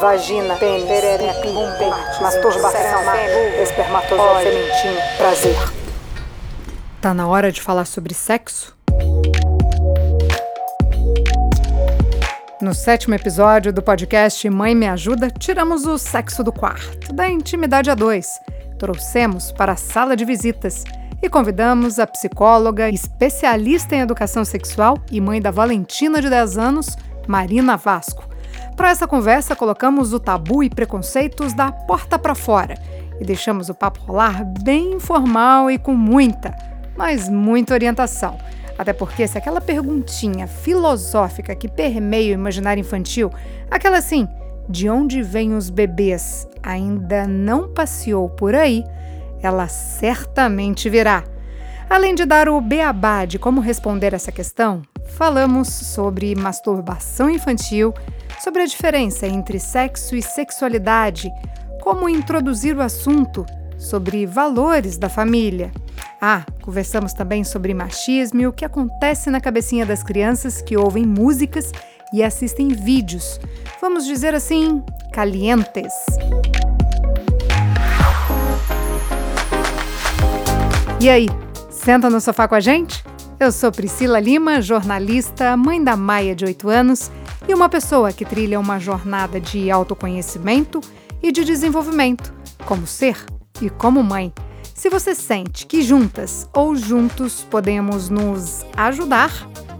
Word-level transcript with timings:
Vagina, 0.00 0.56
pênis, 0.56 0.88
perereca, 0.88 1.40
bumbum, 1.42 1.90
masturbação, 2.22 3.02
espermatozoide, 3.62 4.50
sementinho, 4.50 5.16
prazer. 5.18 5.56
Tá 7.00 7.12
na 7.12 7.28
hora 7.28 7.50
de 7.50 7.60
falar 7.60 7.84
sobre 7.84 8.14
sexo? 8.14 8.76
No 12.62 12.74
sétimo 12.74 13.14
episódio 13.14 13.72
do 13.72 13.82
podcast 13.82 14.48
Mãe 14.50 14.74
Me 14.74 14.86
Ajuda, 14.86 15.30
tiramos 15.30 15.86
o 15.86 15.96
sexo 15.96 16.44
do 16.44 16.52
quarto, 16.52 17.12
da 17.12 17.28
intimidade 17.28 17.90
a 17.90 17.94
dois. 17.94 18.38
Trouxemos 18.78 19.50
para 19.50 19.72
a 19.72 19.76
sala 19.76 20.14
de 20.14 20.24
visitas 20.24 20.84
e 21.22 21.28
convidamos 21.28 21.98
a 21.98 22.06
psicóloga, 22.06 22.88
especialista 22.88 23.96
em 23.96 24.00
educação 24.00 24.44
sexual 24.44 24.98
e 25.10 25.20
mãe 25.20 25.40
da 25.40 25.50
Valentina 25.50 26.20
de 26.20 26.30
10 26.30 26.58
anos, 26.58 26.96
Marina 27.26 27.76
Vasco. 27.76 28.29
Para 28.80 28.88
essa 28.88 29.06
conversa, 29.06 29.54
colocamos 29.54 30.14
o 30.14 30.18
tabu 30.18 30.62
e 30.62 30.70
preconceitos 30.70 31.52
da 31.52 31.70
porta 31.70 32.18
para 32.18 32.34
fora 32.34 32.76
e 33.20 33.24
deixamos 33.24 33.68
o 33.68 33.74
papo 33.74 34.00
rolar 34.00 34.42
bem 34.62 34.94
informal 34.94 35.70
e 35.70 35.76
com 35.76 35.92
muita, 35.92 36.56
mas 36.96 37.28
muita 37.28 37.74
orientação. 37.74 38.38
Até 38.78 38.94
porque 38.94 39.28
se 39.28 39.36
aquela 39.36 39.60
perguntinha 39.60 40.46
filosófica 40.46 41.54
que 41.54 41.68
permeia 41.68 42.30
o 42.30 42.40
imaginário 42.40 42.80
infantil, 42.80 43.30
aquela 43.70 43.98
assim, 43.98 44.26
de 44.66 44.88
onde 44.88 45.20
vêm 45.20 45.54
os 45.54 45.68
bebês, 45.68 46.48
ainda 46.62 47.26
não 47.26 47.68
passeou 47.68 48.30
por 48.30 48.54
aí, 48.54 48.82
ela 49.42 49.68
certamente 49.68 50.88
virá. 50.88 51.22
Além 51.90 52.14
de 52.14 52.24
dar 52.24 52.48
o 52.48 52.58
beabá 52.62 53.26
de 53.26 53.38
como 53.38 53.60
responder 53.60 54.14
essa 54.14 54.32
questão, 54.32 54.80
falamos 55.16 55.68
sobre 55.68 56.34
masturbação 56.34 57.28
infantil, 57.28 57.92
sobre 58.42 58.62
a 58.62 58.66
diferença 58.66 59.26
entre 59.26 59.58
sexo 59.58 60.16
e 60.16 60.22
sexualidade, 60.22 61.30
como 61.82 62.08
introduzir 62.08 62.76
o 62.76 62.82
assunto, 62.82 63.44
sobre 63.78 64.26
valores 64.26 64.96
da 64.96 65.08
família. 65.08 65.70
Ah, 66.20 66.44
conversamos 66.62 67.12
também 67.12 67.44
sobre 67.44 67.72
machismo 67.72 68.40
e 68.40 68.46
o 68.46 68.52
que 68.52 68.64
acontece 68.64 69.30
na 69.30 69.40
cabecinha 69.40 69.86
das 69.86 70.02
crianças 70.02 70.60
que 70.60 70.76
ouvem 70.76 71.06
músicas 71.06 71.72
e 72.12 72.22
assistem 72.22 72.68
vídeos. 72.68 73.40
Vamos 73.80 74.04
dizer 74.04 74.34
assim, 74.34 74.82
calientes. 75.12 75.92
E 81.00 81.08
aí, 81.08 81.28
senta 81.70 82.10
no 82.10 82.20
sofá 82.20 82.46
com 82.46 82.54
a 82.54 82.60
gente? 82.60 83.02
Eu 83.40 83.50
sou 83.50 83.72
Priscila 83.72 84.20
Lima, 84.20 84.60
jornalista, 84.60 85.56
mãe 85.56 85.82
da 85.82 85.96
Maia 85.96 86.36
de 86.36 86.44
8 86.44 86.68
anos 86.68 87.10
e 87.48 87.54
uma 87.54 87.70
pessoa 87.70 88.12
que 88.12 88.22
trilha 88.22 88.60
uma 88.60 88.78
jornada 88.78 89.40
de 89.40 89.70
autoconhecimento 89.70 90.78
e 91.22 91.32
de 91.32 91.42
desenvolvimento, 91.42 92.34
como 92.66 92.86
ser 92.86 93.16
e 93.58 93.70
como 93.70 94.02
mãe. 94.02 94.30
Se 94.74 94.90
você 94.90 95.14
sente 95.14 95.64
que 95.64 95.80
juntas 95.80 96.46
ou 96.54 96.76
juntos 96.76 97.40
podemos 97.50 98.10
nos 98.10 98.62
ajudar, 98.76 99.32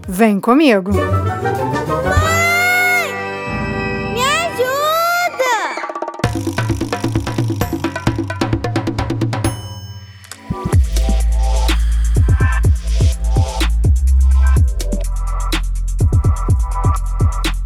vem 0.07 0.39
comigo! 0.39 0.89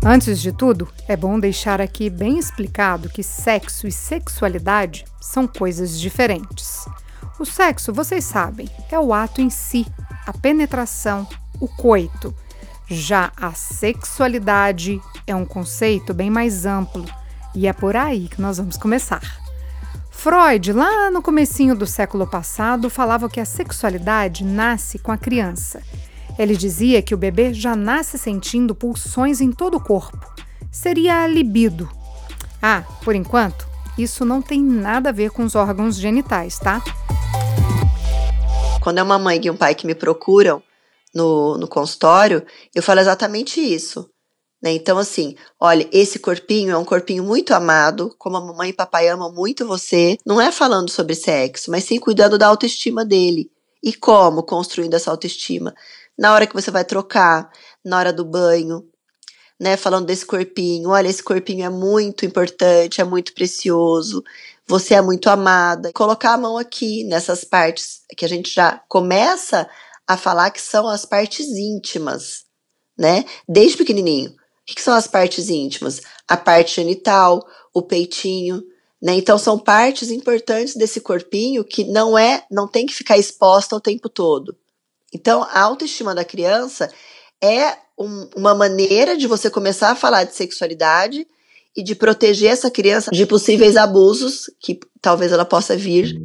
Antes 0.07 0.39
de 0.39 0.51
tudo, 0.51 0.87
é 1.07 1.17
bom 1.17 1.39
deixar 1.39 1.81
aqui 1.81 2.11
bem 2.11 2.37
explicado 2.37 3.09
que 3.09 3.23
sexo 3.23 3.87
e 3.87 3.91
sexualidade 3.91 5.03
são 5.19 5.47
coisas 5.47 5.99
diferentes. 5.99 6.85
O 7.39 7.43
sexo, 7.43 7.91
vocês 7.91 8.23
sabem, 8.23 8.69
é 8.91 8.99
o 8.99 9.11
ato 9.11 9.41
em 9.41 9.49
si, 9.49 9.83
a 10.27 10.31
penetração, 10.31 11.27
o 11.59 11.67
coito. 11.67 12.35
Já 12.87 13.31
a 13.35 13.53
sexualidade 13.53 15.01
é 15.25 15.35
um 15.35 15.43
conceito 15.43 16.13
bem 16.13 16.29
mais 16.29 16.67
amplo 16.67 17.03
e 17.55 17.65
é 17.65 17.73
por 17.73 17.95
aí 17.95 18.27
que 18.27 18.39
nós 18.39 18.59
vamos 18.59 18.77
começar. 18.77 19.23
Freud, 20.11 20.71
lá 20.71 21.09
no 21.09 21.23
comecinho 21.23 21.75
do 21.75 21.87
século 21.87 22.27
passado, 22.27 22.91
falava 22.91 23.27
que 23.27 23.39
a 23.39 23.45
sexualidade 23.45 24.43
nasce 24.43 24.99
com 24.99 25.11
a 25.11 25.17
criança 25.17 25.81
ele 26.37 26.55
dizia 26.55 27.01
que 27.01 27.13
o 27.13 27.17
bebê 27.17 27.53
já 27.53 27.75
nasce 27.75 28.17
sentindo 28.17 28.75
pulsões 28.75 29.41
em 29.41 29.51
todo 29.51 29.77
o 29.77 29.83
corpo. 29.83 30.19
Seria 30.71 31.23
a 31.23 31.27
libido. 31.27 31.89
Ah, 32.61 32.83
por 33.03 33.15
enquanto, 33.15 33.65
isso 33.97 34.25
não 34.25 34.41
tem 34.41 34.61
nada 34.61 35.09
a 35.09 35.13
ver 35.13 35.31
com 35.31 35.43
os 35.43 35.55
órgãos 35.55 35.95
genitais, 35.95 36.59
tá? 36.59 36.83
Quando 38.81 38.97
é 38.97 39.03
uma 39.03 39.17
mãe 39.17 39.39
e 39.41 39.49
um 39.49 39.55
pai 39.55 39.73
que 39.73 39.87
me 39.87 39.95
procuram 39.95 40.61
no, 41.13 41.57
no 41.57 41.67
consultório, 41.67 42.45
eu 42.73 42.83
falo 42.83 42.99
exatamente 42.99 43.61
isso. 43.61 44.09
Né? 44.61 44.73
Então, 44.73 44.97
assim, 44.97 45.35
olha, 45.59 45.87
esse 45.91 46.19
corpinho 46.19 46.71
é 46.71 46.77
um 46.77 46.83
corpinho 46.83 47.23
muito 47.23 47.53
amado, 47.53 48.13
como 48.17 48.35
a 48.35 48.41
mamãe 48.41 48.71
e 48.71 48.73
papai 48.73 49.07
amam 49.07 49.31
muito 49.31 49.65
você. 49.65 50.17
Não 50.25 50.41
é 50.41 50.51
falando 50.51 50.89
sobre 50.89 51.15
sexo, 51.15 51.71
mas 51.71 51.83
sim 51.85 51.99
cuidando 51.99 52.37
da 52.37 52.47
autoestima 52.47 53.05
dele. 53.05 53.49
E 53.81 53.93
como 53.93 54.43
construindo 54.43 54.95
essa 54.95 55.11
autoestima? 55.11 55.73
Na 56.17 56.33
hora 56.33 56.47
que 56.47 56.53
você 56.53 56.71
vai 56.71 56.85
trocar, 56.85 57.49
na 57.83 57.97
hora 57.97 58.13
do 58.13 58.25
banho, 58.25 58.87
né? 59.59 59.77
Falando 59.77 60.05
desse 60.05 60.25
corpinho, 60.25 60.89
olha, 60.89 61.07
esse 61.07 61.23
corpinho 61.23 61.65
é 61.65 61.69
muito 61.69 62.25
importante, 62.25 63.01
é 63.01 63.03
muito 63.03 63.33
precioso, 63.33 64.23
você 64.67 64.95
é 64.95 65.01
muito 65.01 65.29
amada. 65.29 65.91
Colocar 65.93 66.33
a 66.33 66.37
mão 66.37 66.57
aqui 66.57 67.03
nessas 67.05 67.43
partes 67.43 68.01
que 68.17 68.25
a 68.25 68.29
gente 68.29 68.53
já 68.53 68.81
começa 68.87 69.69
a 70.07 70.17
falar 70.17 70.51
que 70.51 70.61
são 70.61 70.87
as 70.87 71.05
partes 71.05 71.47
íntimas, 71.47 72.45
né? 72.97 73.25
Desde 73.47 73.77
pequenininho. 73.77 74.31
O 74.31 74.35
que, 74.65 74.81
são 74.81 74.95
as 74.95 75.07
partes 75.07 75.49
íntimas? 75.49 76.01
A 76.27 76.35
parte 76.35 76.77
genital, 76.77 77.45
o 77.73 77.83
peitinho, 77.83 78.63
né? 79.01 79.13
Então 79.13 79.37
são 79.37 79.59
partes 79.59 80.09
importantes 80.09 80.75
desse 80.75 80.99
corpinho 80.99 81.63
que 81.63 81.83
não 81.83 82.17
é, 82.17 82.45
não 82.49 82.67
tem 82.67 82.85
que 82.85 82.93
ficar 82.93 83.17
exposta 83.17 83.75
o 83.75 83.81
tempo 83.81 84.09
todo. 84.09 84.57
Então, 85.13 85.43
a 85.43 85.61
autoestima 85.61 86.13
da 86.13 86.25
criança 86.25 86.91
é 87.41 87.77
um, 87.97 88.29
uma 88.35 88.53
maneira 88.53 89.17
de 89.17 89.27
você 89.27 89.49
começar 89.49 89.91
a 89.91 89.95
falar 89.95 90.23
de 90.23 90.35
sexualidade 90.35 91.27
e 91.75 91.83
de 91.83 91.95
proteger 91.95 92.51
essa 92.51 92.71
criança 92.71 93.11
de 93.11 93.25
possíveis 93.25 93.75
abusos 93.75 94.49
que 94.59 94.79
talvez 95.01 95.31
ela 95.31 95.45
possa 95.45 95.75
vir. 95.75 96.15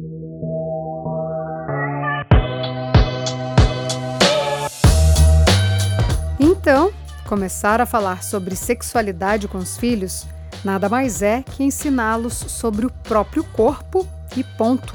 Então, 6.39 6.93
começar 7.27 7.81
a 7.81 7.85
falar 7.85 8.23
sobre 8.23 8.55
sexualidade 8.55 9.47
com 9.47 9.57
os 9.57 9.77
filhos 9.77 10.25
nada 10.63 10.87
mais 10.87 11.21
é 11.21 11.43
que 11.43 11.63
ensiná-los 11.63 12.33
sobre 12.33 12.85
o 12.85 12.91
próprio 13.03 13.43
corpo 13.43 14.07
e 14.35 14.43
ponto. 14.43 14.93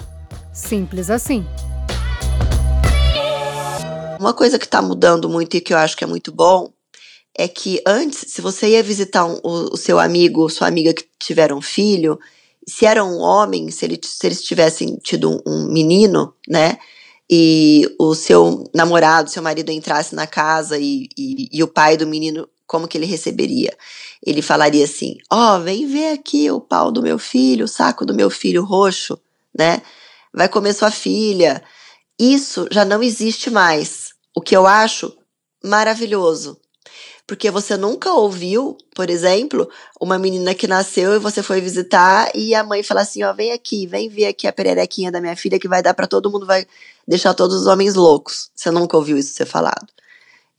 Simples 0.53 1.11
assim. 1.11 1.45
Uma 4.19 4.33
coisa 4.33 4.59
que 4.59 4.65
está 4.65 4.81
mudando 4.81 5.29
muito 5.29 5.57
e 5.57 5.61
que 5.61 5.75
eu 5.75 5.79
acho 5.79 5.97
que 5.97 6.05
é 6.05 6.07
muito 6.07 6.33
bom 6.33 6.73
é 7.39 7.47
que 7.47 7.83
antes, 7.87 8.33
se 8.33 8.41
você 8.41 8.71
ia 8.71 8.83
visitar 8.83 9.27
um, 9.27 9.39
o, 9.43 9.75
o, 9.75 9.77
seu 9.77 9.99
amigo, 9.99 10.49
sua 10.49 10.69
amiga 10.69 10.95
que 10.95 11.05
tiveram 11.19 11.59
um 11.59 11.63
filho, 11.63 12.19
se 12.67 12.87
era 12.87 13.05
um 13.05 13.19
homem, 13.19 13.71
se, 13.71 13.85
ele, 13.85 14.01
se 14.03 14.27
eles 14.27 14.43
tivessem 14.43 14.97
tido 14.97 15.31
um, 15.31 15.41
um 15.47 15.73
menino, 15.73 16.35
né? 16.49 16.79
E 17.29 17.83
o 17.99 18.15
seu 18.15 18.65
namorado, 18.75 19.31
seu 19.31 19.43
marido 19.43 19.71
entrasse 19.71 20.15
na 20.15 20.27
casa 20.27 20.79
e, 20.79 21.09
e, 21.17 21.49
e 21.53 21.63
o 21.63 21.69
pai 21.69 21.97
do 21.97 22.07
menino, 22.07 22.49
como 22.67 22.89
que 22.89 22.97
ele 22.97 23.07
receberia? 23.07 23.77
Ele 24.25 24.41
falaria 24.41 24.85
assim: 24.85 25.17
Ó, 25.31 25.57
oh, 25.57 25.61
vem 25.61 25.87
ver 25.87 26.13
aqui 26.13 26.51
o 26.51 26.61
pau 26.61 26.91
do 26.91 27.03
meu 27.03 27.19
filho, 27.19 27.65
o 27.65 27.69
saco 27.69 28.07
do 28.07 28.15
meu 28.15 28.31
filho 28.31 28.65
roxo, 28.65 29.19
né? 29.57 29.83
Vai 30.33 30.49
comer 30.49 30.73
sua 30.73 30.91
filha. 30.91 31.63
Isso 32.19 32.67
já 32.71 32.85
não 32.85 33.03
existe 33.03 33.51
mais 33.51 34.06
o 34.37 34.41
que 34.43 34.55
eu 34.55 34.67
acho 34.67 35.17
maravilhoso. 35.65 36.61
Porque 37.27 37.51
você 37.51 37.77
nunca 37.77 38.13
ouviu, 38.13 38.79
por 38.95 39.11
exemplo, 39.11 39.69
uma 40.01 40.17
menina 40.17 40.55
que 40.55 40.69
nasceu 40.69 41.15
e 41.15 41.19
você 41.19 41.43
foi 41.43 41.61
visitar 41.61 42.31
e 42.37 42.55
a 42.55 42.63
mãe 42.63 42.85
fala 42.85 43.01
assim: 43.01 43.25
ó, 43.25 43.33
vem 43.33 43.51
aqui, 43.51 43.85
vem 43.85 44.09
ver 44.09 44.27
aqui 44.27 44.47
a 44.47 44.53
pererequinha 44.53 45.11
da 45.11 45.21
minha 45.21 45.35
filha 45.35 45.59
que 45.59 45.67
vai 45.67 45.83
dar 45.83 45.95
para 45.95 46.07
todo 46.07 46.31
mundo, 46.31 46.47
vai 46.47 46.65
deixar 47.09 47.35
todos 47.35 47.63
os 47.63 47.67
homens 47.67 47.97
loucos. 47.97 48.51
Você 48.55 48.71
nunca 48.71 48.97
ouviu 48.97 49.19
isso 49.19 49.33
ser 49.33 49.47
falado. 49.47 49.89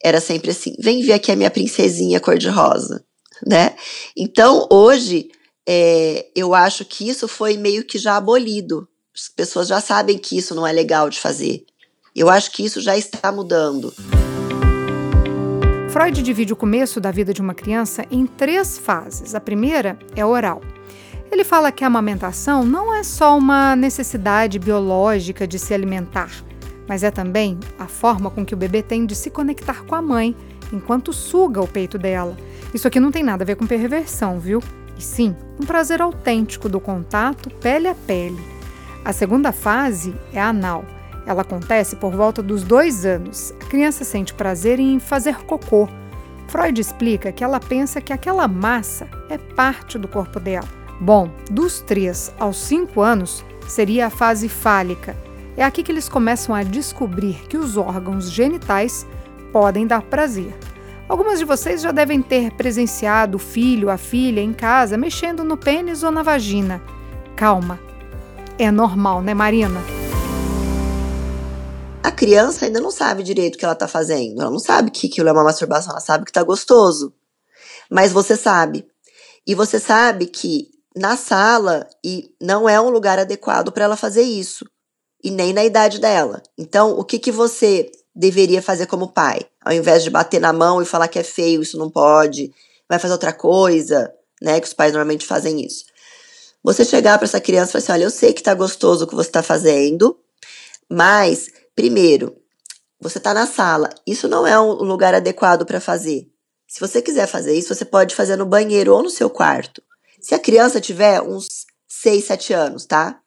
Era 0.04 0.20
sempre 0.20 0.52
assim: 0.52 0.76
vem 0.78 1.02
ver 1.02 1.14
aqui 1.14 1.32
a 1.32 1.38
minha 1.38 1.52
princesinha 1.52 2.20
cor-de-rosa, 2.20 3.02
né? 3.46 3.78
Então, 4.18 4.68
hoje, 4.70 5.30
é, 5.66 6.28
eu 6.36 6.54
acho 6.54 6.84
que 6.84 7.08
isso 7.08 7.30
foi 7.30 7.56
meio 7.56 7.86
que 7.86 7.98
já 7.98 8.18
abolido. 8.18 8.86
As 9.16 9.30
pessoas 9.30 9.70
já 9.70 9.80
sabem 9.80 10.18
que 10.18 10.38
isso 10.38 10.54
não 10.54 10.68
é 10.68 10.74
legal 10.74 11.10
de 11.10 11.18
fazer. 11.18 11.66
Eu 12.18 12.32
acho 12.32 12.52
que 12.52 12.66
isso 12.66 12.82
já 12.82 12.98
está 12.98 13.32
mudando. 13.32 13.94
Freud 15.92 16.24
divide 16.24 16.52
o 16.52 16.56
começo 16.56 17.00
da 17.00 17.12
vida 17.12 17.32
de 17.32 17.42
uma 17.42 17.54
criança 17.54 18.08
em 18.10 18.26
três 18.26 18.80
fases. 18.80 19.36
A 19.36 19.40
primeira 19.40 20.00
é 20.16 20.26
oral. 20.26 20.60
Ele 21.32 21.44
fala 21.44 21.72
que 21.72 21.84
a 21.84 21.88
amamentação 21.88 22.66
não 22.66 22.92
é 22.92 23.04
só 23.04 23.38
uma 23.38 23.76
necessidade 23.76 24.58
biológica 24.58 25.46
de 25.46 25.60
se 25.60 25.76
alimentar, 25.76 26.32
mas 26.88 27.04
é 27.04 27.12
também 27.12 27.60
a 27.78 27.86
forma 27.86 28.32
com 28.32 28.44
que 28.44 28.56
o 28.56 28.58
bebê 28.58 28.82
tem 28.82 29.06
de 29.06 29.14
se 29.14 29.30
conectar 29.30 29.84
com 29.84 29.94
a 29.94 30.02
mãe 30.02 30.36
enquanto 30.74 31.14
suga 31.14 31.62
o 31.62 31.68
peito 31.68 32.00
dela. 32.00 32.36
Isso 32.74 32.88
aqui 32.88 33.00
não 33.00 33.12
tem 33.12 33.22
nada 33.22 33.44
a 33.44 33.46
ver 33.46 33.58
com 33.58 33.68
perversão, 33.68 34.40
viu? 34.40 34.60
E 34.98 35.04
sim, 35.04 35.36
um 35.62 35.68
prazer 35.68 36.02
autêntico 36.02 36.68
do 36.68 36.80
contato 36.80 37.52
pele 37.62 37.88
a 37.88 37.94
pele. 37.94 38.44
A 39.06 39.14
segunda 39.14 39.52
fase 39.52 40.16
é 40.34 40.42
anal. 40.42 40.84
Ela 41.28 41.42
acontece 41.42 41.98
por 41.98 42.16
volta 42.16 42.42
dos 42.42 42.64
dois 42.64 43.06
anos. 43.06 43.54
A 43.62 43.66
criança 43.66 44.06
sente 44.06 44.34
prazer 44.34 44.80
em 44.80 44.98
fazer 44.98 45.44
cocô. 45.44 45.90
Freud 46.48 46.80
explica 46.80 47.34
que 47.34 47.44
ela 47.44 47.60
pensa 47.60 48.00
que 48.00 48.14
aquela 48.14 48.48
massa 48.48 49.10
é 49.30 49.38
parte 49.38 50.00
do 50.00 50.08
corpo 50.08 50.40
dela. 50.40 50.68
Bom, 51.02 51.30
dos 51.52 51.82
3 51.82 52.34
aos 52.40 52.58
5 52.58 53.02
anos 53.02 53.44
seria 53.68 54.08
a 54.08 54.10
fase 54.10 54.48
fálica. 54.48 55.18
É 55.58 55.64
aqui 55.64 55.84
que 55.84 55.92
eles 55.92 56.08
começam 56.08 56.56
a 56.56 56.64
descobrir 56.64 57.46
que 57.50 57.58
os 57.58 57.76
órgãos 57.76 58.32
genitais 58.32 59.06
podem 59.52 59.86
dar 59.86 60.04
prazer. 60.04 60.56
Algumas 61.10 61.40
de 61.40 61.46
vocês 61.46 61.82
já 61.82 61.92
devem 61.92 62.22
ter 62.22 62.52
presenciado 62.52 63.36
o 63.36 63.40
filho, 63.40 63.90
a 63.90 63.98
filha 63.98 64.40
em 64.42 64.54
casa 64.54 64.98
mexendo 64.98 65.44
no 65.44 65.58
pênis 65.58 66.04
ou 66.04 66.12
na 66.12 66.24
vagina. 66.24 66.82
Calma. 67.36 67.80
É 68.58 68.72
normal, 68.72 69.22
né, 69.22 69.34
Marina? 69.34 70.07
A 72.04 72.12
criança 72.12 72.66
ainda 72.66 72.80
não 72.80 72.92
sabe 72.92 73.24
direito 73.24 73.56
o 73.56 73.58
que 73.58 73.66
ela 73.66 73.76
tá 73.76 73.88
fazendo. 73.88 74.42
Ela 74.42 74.52
não 74.52 74.60
sabe 74.60 74.92
que 74.92 75.08
aquilo 75.08 75.30
é 75.30 75.32
uma 75.32 75.44
masturbação, 75.44 75.92
ela 75.92 76.00
sabe 76.00 76.26
que 76.26 76.32
tá 76.32 76.44
gostoso. 76.44 77.14
Mas 77.90 78.12
você 78.12 78.36
sabe. 78.36 78.88
E 79.46 79.56
você 79.56 79.80
sabe 79.80 80.28
que 80.28 80.70
na 80.96 81.16
sala 81.16 81.88
e 82.04 82.32
não 82.42 82.68
é 82.68 82.80
um 82.80 82.90
lugar 82.90 83.20
adequado 83.20 83.72
para 83.72 83.86
ela 83.86 83.96
fazer 83.96 84.24
isso. 84.24 84.66
E 85.24 85.32
nem 85.32 85.54
na 85.54 85.66
idade 85.66 86.00
dela. 86.00 86.42
Então, 86.58 86.98
o 86.98 87.04
que, 87.04 87.20
que 87.20 87.32
você 87.32 87.92
deveria 88.16 88.62
fazer 88.62 88.86
como 88.88 89.12
pai? 89.12 89.42
Ao 89.64 89.74
invés 89.74 90.04
de 90.04 90.10
bater 90.10 90.40
na 90.40 90.54
mão 90.54 90.82
e 90.82 90.86
falar 90.86 91.08
que 91.08 91.20
é 91.20 91.24
feio, 91.24 91.62
isso 91.62 91.78
não 91.78 91.90
pode, 91.90 92.54
vai 92.88 93.00
fazer 93.00 93.14
outra 93.14 93.34
coisa, 93.34 94.14
né? 94.42 94.60
Que 94.60 94.68
os 94.68 94.74
pais 94.74 94.92
normalmente 94.92 95.26
fazem 95.26 95.66
isso. 95.66 95.86
Você 96.64 96.84
chegar 96.84 97.18
para 97.18 97.26
essa 97.26 97.40
criança 97.40 97.70
e 97.70 97.72
falar 97.74 97.84
assim: 97.84 97.92
olha, 97.94 98.04
eu 98.04 98.12
sei 98.12 98.34
que 98.34 98.44
tá 98.44 98.54
gostoso 98.54 99.06
o 99.06 99.08
que 99.08 99.16
você 99.16 99.30
tá 99.30 99.42
fazendo, 99.42 100.18
mas, 100.90 101.50
primeiro, 101.78 102.36
você 103.00 103.20
tá 103.20 103.36
na 103.36 103.46
sala, 103.46 103.88
isso 104.06 104.28
não 104.28 104.48
é 104.48 104.60
um 104.60 104.72
lugar 104.72 105.14
adequado 105.14 105.64
para 105.64 105.80
fazer. 105.80 106.28
Se 106.68 106.80
você 106.80 107.04
quiser 107.04 107.28
fazer 107.28 107.54
isso, 107.54 107.74
você 107.74 107.86
pode 107.86 108.16
fazer 108.16 108.36
no 108.36 108.48
banheiro 108.48 108.96
ou 108.96 109.04
no 109.04 109.12
seu 109.12 109.30
quarto. 109.30 109.84
Se 110.20 110.34
a 110.34 110.40
criança 110.40 110.82
tiver 110.82 111.22
uns 111.22 111.68
6, 111.88 112.26
7 112.26 112.54
anos, 112.54 112.86
tá? 112.88 113.22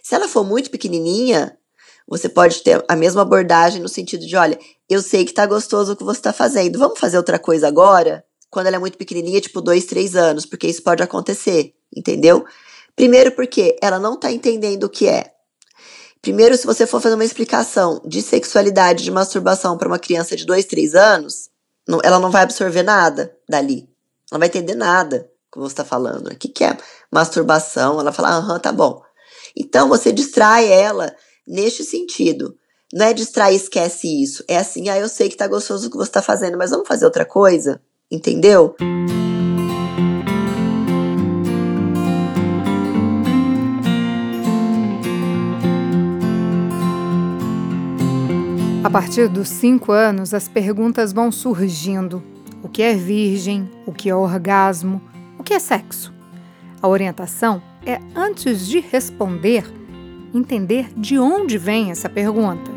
Se 0.00 0.14
ela 0.14 0.28
for 0.28 0.44
muito 0.44 0.70
pequenininha, 0.70 1.58
você 2.06 2.28
pode 2.28 2.62
ter 2.62 2.82
a 2.88 2.94
mesma 2.94 3.22
abordagem 3.22 3.82
no 3.82 3.88
sentido 3.88 4.24
de, 4.24 4.36
olha, 4.36 4.56
eu 4.88 5.02
sei 5.02 5.24
que 5.24 5.34
tá 5.34 5.44
gostoso 5.44 5.92
o 5.92 5.96
que 5.96 6.04
você 6.04 6.20
tá 6.20 6.32
fazendo, 6.32 6.78
vamos 6.78 7.00
fazer 7.00 7.16
outra 7.16 7.38
coisa 7.38 7.66
agora? 7.66 8.24
Quando 8.48 8.68
ela 8.68 8.76
é 8.76 8.78
muito 8.78 8.96
pequenininha, 8.96 9.40
tipo 9.40 9.60
2, 9.60 9.84
3 9.86 10.14
anos, 10.14 10.46
porque 10.46 10.68
isso 10.68 10.84
pode 10.84 11.02
acontecer, 11.02 11.74
entendeu? 11.94 12.46
Primeiro 12.94 13.32
porque 13.32 13.76
ela 13.82 13.98
não 13.98 14.16
tá 14.16 14.30
entendendo 14.30 14.84
o 14.84 14.88
que 14.88 15.08
é. 15.08 15.34
Primeiro, 16.20 16.56
se 16.56 16.66
você 16.66 16.86
for 16.86 17.00
fazer 17.00 17.14
uma 17.14 17.24
explicação 17.24 18.00
de 18.04 18.20
sexualidade, 18.22 19.04
de 19.04 19.10
masturbação 19.10 19.78
para 19.78 19.88
uma 19.88 19.98
criança 19.98 20.36
de 20.36 20.44
2, 20.44 20.64
3 20.64 20.94
anos, 20.94 21.48
ela 22.02 22.18
não 22.18 22.30
vai 22.30 22.42
absorver 22.42 22.82
nada 22.82 23.34
dali. 23.48 23.88
Ela 24.30 24.32
não 24.32 24.38
vai 24.40 24.48
entender 24.48 24.74
nada 24.74 25.30
que 25.52 25.58
você 25.58 25.72
está 25.72 25.84
falando. 25.84 26.28
O 26.28 26.36
que, 26.36 26.48
que 26.48 26.64
é 26.64 26.76
masturbação? 27.10 27.98
Ela 27.98 28.12
fala, 28.12 28.36
aham, 28.36 28.58
tá 28.58 28.72
bom. 28.72 29.00
Então 29.56 29.88
você 29.88 30.12
distrai 30.12 30.70
ela 30.70 31.14
neste 31.46 31.82
sentido. 31.84 32.56
Não 32.92 33.06
é 33.06 33.12
distrai 33.12 33.54
e 33.54 33.56
esquece 33.56 34.22
isso. 34.22 34.44
É 34.48 34.56
assim, 34.56 34.88
ah, 34.88 34.98
eu 34.98 35.08
sei 35.08 35.28
que 35.28 35.36
tá 35.36 35.46
gostoso 35.46 35.88
o 35.88 35.90
que 35.90 35.96
você 35.96 36.10
tá 36.10 36.22
fazendo, 36.22 36.58
mas 36.58 36.70
vamos 36.70 36.88
fazer 36.88 37.04
outra 37.04 37.24
coisa? 37.24 37.80
Entendeu? 38.10 38.74
A 48.82 48.88
partir 48.88 49.28
dos 49.28 49.48
cinco 49.48 49.90
anos, 49.90 50.32
as 50.32 50.46
perguntas 50.46 51.12
vão 51.12 51.32
surgindo. 51.32 52.22
O 52.62 52.68
que 52.68 52.80
é 52.80 52.94
virgem? 52.94 53.68
O 53.84 53.92
que 53.92 54.08
é 54.08 54.14
orgasmo? 54.14 55.02
O 55.36 55.42
que 55.42 55.52
é 55.52 55.58
sexo? 55.58 56.14
A 56.80 56.86
orientação 56.86 57.60
é, 57.84 58.00
antes 58.14 58.68
de 58.68 58.78
responder, 58.78 59.64
entender 60.32 60.90
de 60.96 61.18
onde 61.18 61.58
vem 61.58 61.90
essa 61.90 62.08
pergunta. 62.08 62.70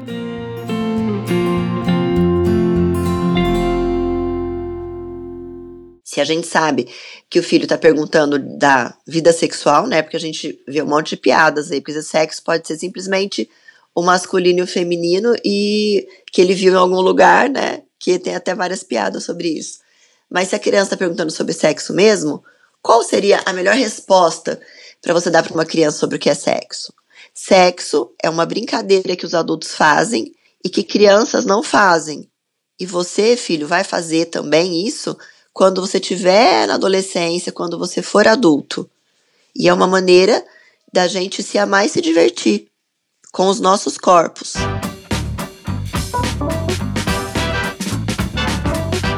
Se 6.04 6.20
a 6.20 6.26
gente 6.26 6.48
sabe 6.48 6.90
que 7.30 7.40
o 7.40 7.44
filho 7.44 7.64
está 7.64 7.78
perguntando 7.78 8.40
da 8.58 8.94
vida 9.08 9.32
sexual, 9.32 9.86
né? 9.86 10.02
Porque 10.02 10.18
a 10.18 10.20
gente 10.20 10.60
vê 10.68 10.82
um 10.82 10.88
monte 10.88 11.12
de 11.12 11.18
piadas 11.18 11.72
aí, 11.72 11.80
porque 11.80 12.02
sexo 12.02 12.44
pode 12.44 12.68
ser 12.68 12.78
simplesmente 12.78 13.48
o 13.94 14.02
masculino 14.02 14.60
e 14.60 14.64
o 14.64 14.68
feminino 14.68 15.36
e 15.44 16.08
que 16.32 16.42
ele 16.42 16.54
viu 16.54 16.74
em 16.74 16.78
algum 16.78 17.02
lugar, 17.02 17.50
né? 17.50 17.84
Que 18.00 18.18
tem 18.18 18.36
até 18.36 18.56
várias 18.56 18.84
piadas 18.84 19.24
sobre 19.24 19.50
isso. 19.50 19.80
Mas 20.30 20.50
se 20.50 20.56
a 20.56 20.60
criança 20.60 20.86
está 20.86 20.98
perguntando 20.98 21.32
sobre 21.32 21.54
sexo 21.54 21.94
mesmo, 21.94 22.44
qual 22.82 23.04
seria 23.04 23.42
a 23.46 23.54
melhor 23.54 23.76
resposta 23.76 24.60
para 25.02 25.14
você 25.14 25.30
dar 25.30 25.44
para 25.44 25.54
uma 25.54 25.66
criança 25.66 26.00
sobre 26.00 26.16
o 26.16 26.20
que 26.20 26.30
é 26.30 26.34
sexo? 26.34 26.94
Sexo 27.34 28.14
é 28.22 28.30
uma 28.30 28.46
brincadeira 28.46 29.16
que 29.16 29.26
os 29.26 29.34
adultos 29.34 29.76
fazem 29.76 30.34
e 30.64 30.70
que 30.70 30.84
crianças 30.84 31.46
não 31.46 31.62
fazem. 31.62 32.30
E 32.80 32.86
você, 32.86 33.36
filho, 33.36 33.68
vai 33.68 33.84
fazer 33.84 34.26
também 34.26 34.88
isso 34.88 35.18
quando 35.54 35.82
você 35.82 35.98
estiver 35.98 36.66
na 36.66 36.76
adolescência, 36.76 37.52
quando 37.52 37.78
você 37.78 38.02
for 38.02 38.28
adulto. 38.28 38.90
E 39.56 39.68
é 39.68 39.74
uma 39.74 39.88
maneira 39.88 40.44
da 40.92 41.08
gente 41.08 41.44
se 41.44 41.58
amar 41.58 41.86
e 41.86 41.90
se 41.90 42.02
divertir 42.02 42.71
com 43.32 43.48
os 43.48 43.62
nossos 43.62 43.98
corpos. 43.98 44.56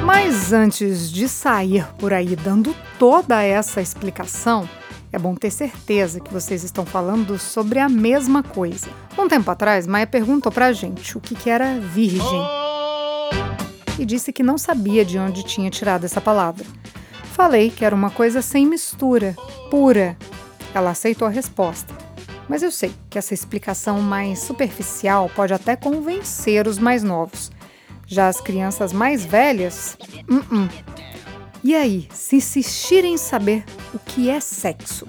Mas 0.05 0.53
antes 0.53 1.11
de 1.11 1.27
sair 1.27 1.87
por 1.97 2.13
aí 2.13 2.35
dando 2.35 2.75
toda 2.99 3.41
essa 3.41 3.81
explicação, 3.81 4.69
é 5.11 5.17
bom 5.17 5.33
ter 5.35 5.49
certeza 5.49 6.19
que 6.19 6.31
vocês 6.31 6.63
estão 6.63 6.85
falando 6.85 7.39
sobre 7.39 7.79
a 7.79 7.89
mesma 7.89 8.43
coisa. 8.43 8.87
Um 9.17 9.27
tempo 9.27 9.49
atrás, 9.49 9.87
Maia 9.87 10.05
perguntou 10.05 10.51
pra 10.51 10.73
gente 10.73 11.17
o 11.17 11.21
que, 11.21 11.35
que 11.35 11.49
era 11.49 11.79
virgem. 11.79 12.41
E 13.97 14.05
disse 14.05 14.31
que 14.31 14.43
não 14.43 14.57
sabia 14.57 15.03
de 15.03 15.17
onde 15.17 15.43
tinha 15.43 15.69
tirado 15.69 16.03
essa 16.03 16.21
palavra. 16.21 16.65
Falei 17.33 17.71
que 17.71 17.83
era 17.83 17.95
uma 17.95 18.11
coisa 18.11 18.41
sem 18.41 18.65
mistura, 18.65 19.35
pura. 19.71 20.15
Ela 20.73 20.91
aceitou 20.91 21.27
a 21.27 21.31
resposta. 21.31 22.02
Mas 22.47 22.61
eu 22.61 22.71
sei 22.71 22.93
que 23.09 23.17
essa 23.17 23.33
explicação 23.33 24.01
mais 24.01 24.39
superficial 24.39 25.29
pode 25.35 25.53
até 25.53 25.75
convencer 25.75 26.67
os 26.67 26.77
mais 26.77 27.03
novos. 27.03 27.51
Já 28.05 28.27
as 28.27 28.41
crianças 28.41 28.91
mais 28.91 29.25
velhas, 29.25 29.97
uh 30.29 30.43
-uh. 30.53 30.69
E 31.63 31.73
aí, 31.73 32.09
se 32.13 32.35
insistirem 32.35 33.13
em 33.13 33.17
saber 33.17 33.63
o 33.93 33.99
que 33.99 34.29
é 34.29 34.41
sexo? 34.41 35.05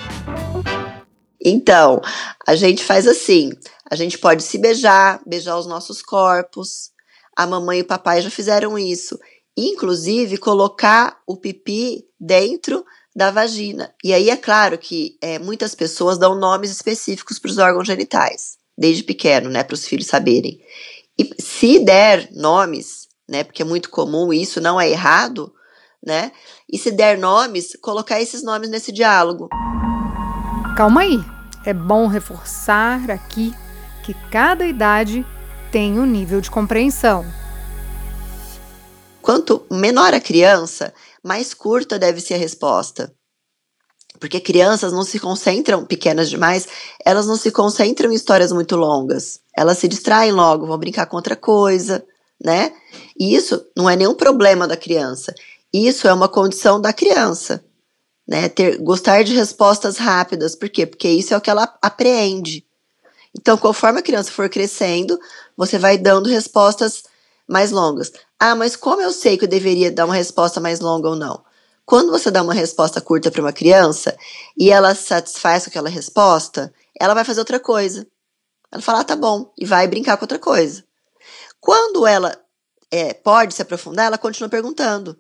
Então, 1.45 2.01
a 2.47 2.55
gente 2.55 2.85
faz 2.85 3.09
assim: 3.09 3.51
a 3.91 3.97
gente 3.97 4.17
pode 4.17 4.43
se 4.45 4.57
beijar, 4.57 5.21
beijar 5.27 5.59
os 5.59 5.67
nossos 5.67 6.01
corpos. 6.01 6.93
A 7.37 7.47
mamãe 7.47 7.81
e 7.81 7.83
o 7.83 7.87
papai 7.87 8.23
já 8.23 8.31
fizeram 8.31 8.79
isso. 8.79 9.19
Inclusive, 9.57 10.39
colocar 10.39 11.21
o 11.27 11.37
pipi 11.37 12.05
dentro 12.19 12.85
da 13.15 13.31
vagina. 13.31 13.95
E 14.03 14.13
aí 14.13 14.29
é 14.29 14.37
claro 14.37 14.77
que 14.77 15.17
é, 15.21 15.39
muitas 15.39 15.75
pessoas 15.75 16.19
dão 16.19 16.35
nomes 16.35 16.71
específicos 16.71 17.39
para 17.39 17.51
os 17.51 17.59
órgãos 17.59 17.87
genitais, 17.87 18.57
desde 18.77 19.05
pequeno, 19.05 19.49
né, 19.49 19.63
para 19.63 19.75
os 19.75 19.87
filhos 19.87 20.07
saberem. 20.07 20.61
E 21.19 21.31
se 21.41 21.79
der 21.79 22.29
nomes, 22.33 23.09
né, 23.29 23.45
porque 23.45 23.63
é 23.63 23.65
muito 23.65 23.89
comum 23.89 24.33
isso, 24.33 24.61
não 24.61 24.81
é 24.81 24.91
errado, 24.91 25.55
né? 26.05 26.33
E 26.71 26.77
se 26.77 26.91
der 26.91 27.17
nomes, 27.17 27.77
colocar 27.81 28.21
esses 28.21 28.43
nomes 28.43 28.69
nesse 28.69 28.93
diálogo. 28.93 29.49
Calma 30.77 31.03
aí. 31.03 31.25
É 31.65 31.73
bom 31.73 32.07
reforçar 32.07 33.11
aqui 33.11 33.55
que 34.05 34.13
cada 34.31 34.67
idade 34.67 35.25
tem 35.73 35.99
um 35.99 36.05
nível 36.05 36.43
de 36.43 36.51
compreensão. 36.51 37.25
Quanto 39.23 39.65
menor 39.71 40.13
a 40.13 40.21
criança, 40.21 40.93
mais 41.25 41.55
curta 41.55 41.99
deve 41.99 42.21
ser 42.21 42.35
a 42.35 42.39
resposta. 42.39 43.13
Porque 44.21 44.39
crianças 44.39 44.93
não 44.93 45.03
se 45.03 45.19
concentram, 45.19 45.85
pequenas 45.85 46.31
demais, 46.31 46.69
elas 47.05 47.27
não 47.27 47.37
se 47.37 47.51
concentram 47.51 48.13
em 48.13 48.15
histórias 48.15 48.53
muito 48.53 48.77
longas. 48.77 49.41
Elas 49.57 49.79
se 49.79 49.89
distraem 49.89 50.31
logo, 50.31 50.67
vão 50.67 50.79
brincar 50.79 51.07
com 51.07 51.17
outra 51.17 51.35
coisa, 51.35 52.05
né? 52.43 52.73
E 53.19 53.35
isso 53.35 53.65
não 53.77 53.89
é 53.89 53.97
nenhum 53.97 54.15
problema 54.15 54.69
da 54.69 54.77
criança. 54.77 55.35
Isso 55.73 56.07
é 56.07 56.13
uma 56.13 56.29
condição 56.29 56.81
da 56.81 56.93
criança, 56.93 57.65
né? 58.29 58.49
Ter, 58.49 58.79
gostar 58.79 59.25
de 59.25 59.35
respostas 59.35 59.97
rápidas. 59.97 60.55
Por 60.55 60.69
quê? 60.69 60.87
Porque 60.87 61.09
isso 61.09 61.35
é 61.35 61.37
o 61.37 61.41
que 61.41 61.51
ela 61.51 61.77
apreende. 61.83 62.65
Então, 63.37 63.59
conforme 63.59 63.99
a 63.99 64.03
criança 64.03 64.31
for 64.31 64.49
crescendo, 64.49 65.19
você 65.57 65.77
vai 65.77 65.99
dando 65.99 66.29
respostas 66.29 67.03
mais 67.49 67.71
longas. 67.71 68.13
Ah, 68.39 68.55
mas 68.55 68.77
como 68.77 69.03
eu 69.03 69.13
sei 69.13 69.37
que 69.37 69.45
eu 69.45 69.49
deveria 69.49 69.91
dar 69.91 70.07
uma 70.07 70.15
resposta 70.15 70.61
mais 70.61 70.81
longa 70.81 71.09
ou 71.09 71.17
não? 71.17 71.43
Quando 71.87 72.11
você 72.11 72.31
dá 72.31 72.43
uma 72.43 72.55
resposta 72.55 73.01
curta 73.01 73.31
para 73.31 73.43
uma 73.43 73.53
criança 73.53 74.17
e 74.59 74.71
ela 74.71 74.95
satisfaz 74.95 75.65
com 75.65 75.71
aquela 75.71 75.89
resposta, 75.89 76.73
ela 76.99 77.15
vai 77.15 77.25
fazer 77.25 77.41
outra 77.41 77.61
coisa. 77.61 78.07
Ela 78.73 78.81
fala, 78.81 79.01
ah, 79.01 79.05
tá 79.05 79.15
bom, 79.15 79.53
e 79.59 79.67
vai 79.67 79.87
brincar 79.87 80.17
com 80.17 80.25
outra 80.25 80.39
coisa. 80.39 80.85
Quando 81.61 82.07
ela 82.07 82.37
é, 82.91 83.13
pode 83.13 83.55
se 83.55 83.63
aprofundar, 83.63 84.07
ela 84.07 84.19
continua 84.19 84.49
perguntando. 84.49 85.19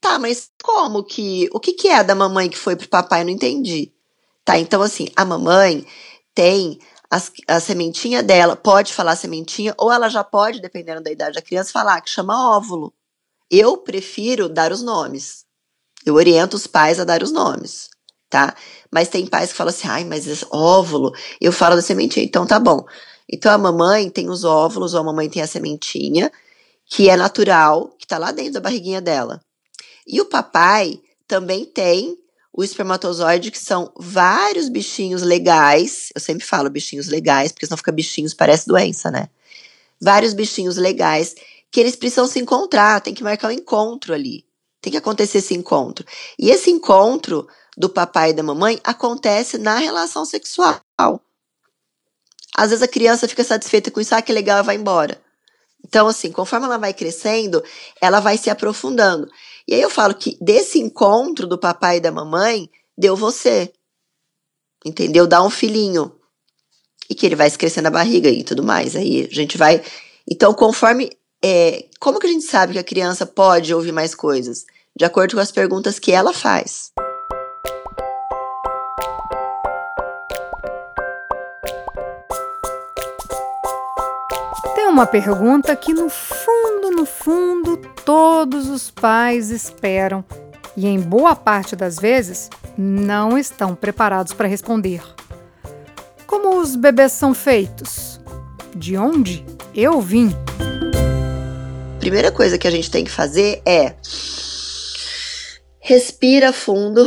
Tá, 0.00 0.18
mas 0.18 0.50
como 0.62 1.04
que. 1.04 1.48
O 1.52 1.60
que, 1.60 1.74
que 1.74 1.88
é 1.88 2.02
da 2.02 2.14
mamãe 2.14 2.48
que 2.48 2.56
foi 2.56 2.74
pro 2.74 2.88
papai? 2.88 3.20
Eu 3.20 3.26
não 3.26 3.32
entendi. 3.32 3.92
Tá, 4.44 4.58
então 4.58 4.80
assim, 4.80 5.08
a 5.14 5.24
mamãe 5.24 5.84
tem 6.34 6.80
as, 7.10 7.32
a 7.48 7.58
sementinha 7.58 8.22
dela, 8.22 8.54
pode 8.54 8.94
falar 8.94 9.16
sementinha, 9.16 9.74
ou 9.76 9.90
ela 9.90 10.08
já 10.08 10.22
pode, 10.22 10.60
dependendo 10.60 11.02
da 11.02 11.10
idade 11.10 11.34
da 11.34 11.42
criança, 11.42 11.72
falar 11.72 12.00
que 12.00 12.08
chama 12.08 12.56
óvulo. 12.56 12.92
Eu 13.50 13.78
prefiro 13.78 14.48
dar 14.48 14.70
os 14.70 14.80
nomes. 14.80 15.44
Eu 16.06 16.14
oriento 16.14 16.56
os 16.56 16.68
pais 16.68 17.00
a 17.00 17.04
dar 17.04 17.22
os 17.22 17.32
nomes, 17.32 17.90
tá? 18.30 18.54
Mas 18.90 19.08
tem 19.08 19.26
pais 19.26 19.50
que 19.50 19.56
falam 19.56 19.70
assim, 19.70 19.88
ai, 19.88 20.04
mas 20.04 20.26
esse 20.26 20.46
óvulo, 20.50 21.12
eu 21.40 21.52
falo 21.52 21.74
da 21.74 21.82
sementinha, 21.82 22.24
então 22.24 22.46
tá 22.46 22.60
bom. 22.60 22.86
Então 23.28 23.52
a 23.52 23.58
mamãe 23.58 24.08
tem 24.08 24.30
os 24.30 24.44
óvulos, 24.44 24.94
ou 24.94 25.00
a 25.00 25.04
mamãe 25.04 25.28
tem 25.28 25.42
a 25.42 25.46
sementinha, 25.46 26.30
que 26.86 27.10
é 27.10 27.16
natural, 27.16 27.88
que 27.98 28.06
tá 28.06 28.18
lá 28.18 28.30
dentro 28.30 28.54
da 28.54 28.60
barriguinha 28.60 29.00
dela. 29.00 29.40
E 30.06 30.20
o 30.20 30.26
papai 30.26 31.00
também 31.26 31.64
tem 31.64 32.16
o 32.52 32.64
espermatozoide, 32.64 33.50
que 33.50 33.58
são 33.58 33.92
vários 33.96 34.68
bichinhos 34.68 35.22
legais. 35.22 36.08
Eu 36.14 36.20
sempre 36.20 36.44
falo 36.44 36.68
bichinhos 36.68 37.08
legais, 37.08 37.52
porque 37.52 37.66
senão 37.66 37.76
fica 37.76 37.92
bichinhos, 37.92 38.34
parece 38.34 38.66
doença, 38.66 39.10
né? 39.10 39.28
Vários 40.00 40.32
bichinhos 40.32 40.76
legais 40.76 41.34
que 41.70 41.78
eles 41.78 41.94
precisam 41.94 42.26
se 42.26 42.40
encontrar, 42.40 43.00
tem 43.00 43.14
que 43.14 43.22
marcar 43.22 43.48
um 43.48 43.52
encontro 43.52 44.12
ali. 44.12 44.44
Tem 44.80 44.90
que 44.90 44.96
acontecer 44.96 45.38
esse 45.38 45.54
encontro. 45.54 46.04
E 46.38 46.50
esse 46.50 46.70
encontro 46.70 47.46
do 47.76 47.88
papai 47.88 48.30
e 48.30 48.34
da 48.34 48.42
mamãe 48.42 48.80
acontece 48.82 49.56
na 49.58 49.76
relação 49.78 50.24
sexual. 50.24 50.80
Às 52.56 52.70
vezes 52.70 52.82
a 52.82 52.88
criança 52.88 53.28
fica 53.28 53.44
satisfeita 53.44 53.90
com 53.90 54.00
isso, 54.00 54.14
ah, 54.14 54.22
que 54.22 54.32
legal, 54.32 54.64
vai 54.64 54.76
embora. 54.76 55.20
Então, 55.84 56.08
assim, 56.08 56.30
conforme 56.30 56.66
ela 56.66 56.78
vai 56.78 56.92
crescendo, 56.92 57.62
ela 58.00 58.20
vai 58.20 58.36
se 58.36 58.50
aprofundando. 58.50 59.30
E 59.66 59.74
aí 59.74 59.80
eu 59.80 59.90
falo 59.90 60.14
que 60.14 60.36
desse 60.40 60.78
encontro 60.78 61.46
do 61.46 61.58
papai 61.58 61.98
e 61.98 62.00
da 62.00 62.10
mamãe, 62.10 62.70
deu 62.96 63.16
você. 63.16 63.72
Entendeu? 64.84 65.26
Dá 65.26 65.42
um 65.42 65.50
filhinho. 65.50 66.12
E 67.08 67.14
que 67.14 67.26
ele 67.26 67.36
vai 67.36 67.50
crescendo 67.50 67.84
na 67.84 67.90
barriga 67.90 68.28
e 68.28 68.44
tudo 68.44 68.62
mais. 68.62 68.94
Aí 68.96 69.28
a 69.30 69.34
gente 69.34 69.58
vai. 69.58 69.82
Então, 70.28 70.54
conforme. 70.54 71.10
É, 71.42 71.86
como 71.98 72.18
que 72.18 72.26
a 72.26 72.30
gente 72.30 72.44
sabe 72.44 72.74
que 72.74 72.78
a 72.78 72.84
criança 72.84 73.24
pode 73.24 73.74
ouvir 73.74 73.92
mais 73.92 74.14
coisas? 74.14 74.66
De 74.94 75.06
acordo 75.06 75.34
com 75.34 75.40
as 75.40 75.50
perguntas 75.50 75.98
que 75.98 76.12
ela 76.12 76.34
faz. 76.34 76.92
uma 85.00 85.06
pergunta 85.06 85.74
que 85.76 85.94
no 85.94 86.10
fundo, 86.10 86.59
no 86.90 87.06
fundo, 87.06 87.76
todos 88.04 88.68
os 88.68 88.90
pais 88.90 89.50
esperam 89.50 90.24
e 90.76 90.86
em 90.86 91.00
boa 91.00 91.34
parte 91.36 91.74
das 91.76 91.98
vezes 91.98 92.48
não 92.76 93.36
estão 93.38 93.74
preparados 93.74 94.32
para 94.32 94.48
responder. 94.48 95.02
Como 96.26 96.60
os 96.60 96.76
bebês 96.76 97.12
são 97.12 97.34
feitos? 97.34 98.20
De 98.74 98.96
onde 98.96 99.44
eu 99.74 100.00
vim? 100.00 100.30
Primeira 101.98 102.32
coisa 102.32 102.56
que 102.56 102.66
a 102.66 102.70
gente 102.70 102.90
tem 102.90 103.04
que 103.04 103.10
fazer 103.10 103.62
é 103.66 103.94
respira 105.80 106.52
fundo. 106.52 107.04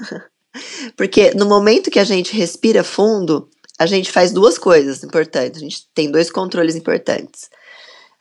Porque 0.96 1.32
no 1.34 1.46
momento 1.46 1.90
que 1.90 1.98
a 1.98 2.04
gente 2.04 2.36
respira 2.36 2.84
fundo, 2.84 3.48
a 3.78 3.86
gente 3.86 4.12
faz 4.12 4.30
duas 4.30 4.58
coisas 4.58 5.02
importantes. 5.02 5.56
A 5.60 5.64
gente 5.64 5.88
tem 5.94 6.10
dois 6.10 6.30
controles 6.30 6.76
importantes. 6.76 7.48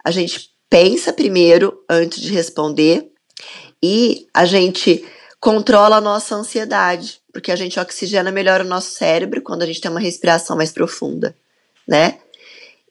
A 0.09 0.11
gente 0.11 0.49
pensa 0.67 1.13
primeiro 1.13 1.83
antes 1.87 2.19
de 2.19 2.33
responder 2.33 3.11
e 3.79 4.25
a 4.33 4.43
gente 4.43 5.05
controla 5.39 5.97
a 5.97 6.01
nossa 6.01 6.33
ansiedade, 6.33 7.21
porque 7.31 7.51
a 7.51 7.55
gente 7.55 7.79
oxigena 7.79 8.31
melhor 8.31 8.59
o 8.61 8.67
nosso 8.67 8.89
cérebro 8.89 9.43
quando 9.43 9.61
a 9.61 9.67
gente 9.67 9.79
tem 9.79 9.91
uma 9.91 9.99
respiração 9.99 10.57
mais 10.57 10.71
profunda, 10.71 11.35
né? 11.87 12.17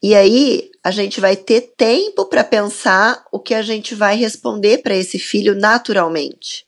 E 0.00 0.14
aí 0.14 0.70
a 0.84 0.92
gente 0.92 1.20
vai 1.20 1.34
ter 1.34 1.72
tempo 1.76 2.24
para 2.26 2.44
pensar 2.44 3.24
o 3.32 3.40
que 3.40 3.52
a 3.52 3.62
gente 3.62 3.96
vai 3.96 4.14
responder 4.14 4.78
para 4.78 4.94
esse 4.94 5.18
filho 5.18 5.56
naturalmente. 5.56 6.64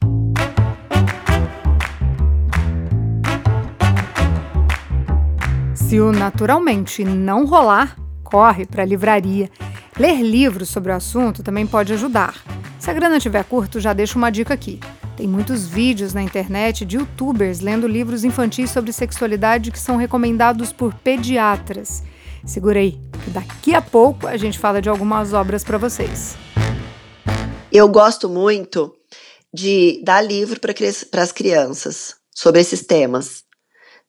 Se 5.77 6.01
o 6.01 6.11
naturalmente 6.11 7.05
não 7.05 7.47
rolar, 7.47 7.97
corre 8.25 8.67
para 8.67 8.83
a 8.83 8.87
livraria. 8.87 9.49
Ler 10.01 10.23
livros 10.23 10.71
sobre 10.71 10.91
o 10.91 10.95
assunto 10.95 11.43
também 11.43 11.67
pode 11.67 11.93
ajudar. 11.93 12.43
Se 12.79 12.89
a 12.89 12.95
grana 12.95 13.19
estiver 13.19 13.45
curto, 13.45 13.79
já 13.79 13.93
deixo 13.93 14.17
uma 14.17 14.31
dica 14.31 14.55
aqui. 14.55 14.81
Tem 15.15 15.29
muitos 15.29 15.67
vídeos 15.67 16.15
na 16.15 16.23
internet 16.23 16.87
de 16.87 16.97
youtubers 16.97 17.61
lendo 17.61 17.87
livros 17.87 18.25
infantis 18.25 18.71
sobre 18.71 18.95
sexualidade 18.95 19.71
que 19.71 19.79
são 19.79 19.99
recomendados 19.99 20.73
por 20.73 20.95
pediatras. 20.95 22.03
Segura 22.47 22.79
aí, 22.79 22.99
que 23.23 23.31
daqui 23.31 23.75
a 23.75 23.83
pouco 23.83 24.27
a 24.27 24.39
gente 24.39 24.59
fala 24.59 24.81
de 24.81 24.89
algumas 24.89 25.35
obras 25.35 25.63
para 25.63 25.77
vocês. 25.77 26.35
Eu 27.71 27.87
gosto 27.87 28.27
muito 28.27 28.97
de 29.53 30.01
dar 30.03 30.23
livro 30.23 30.59
para 30.59 31.23
as 31.23 31.31
crianças 31.31 32.17
sobre 32.35 32.63
esses 32.63 32.87
temas 32.87 33.45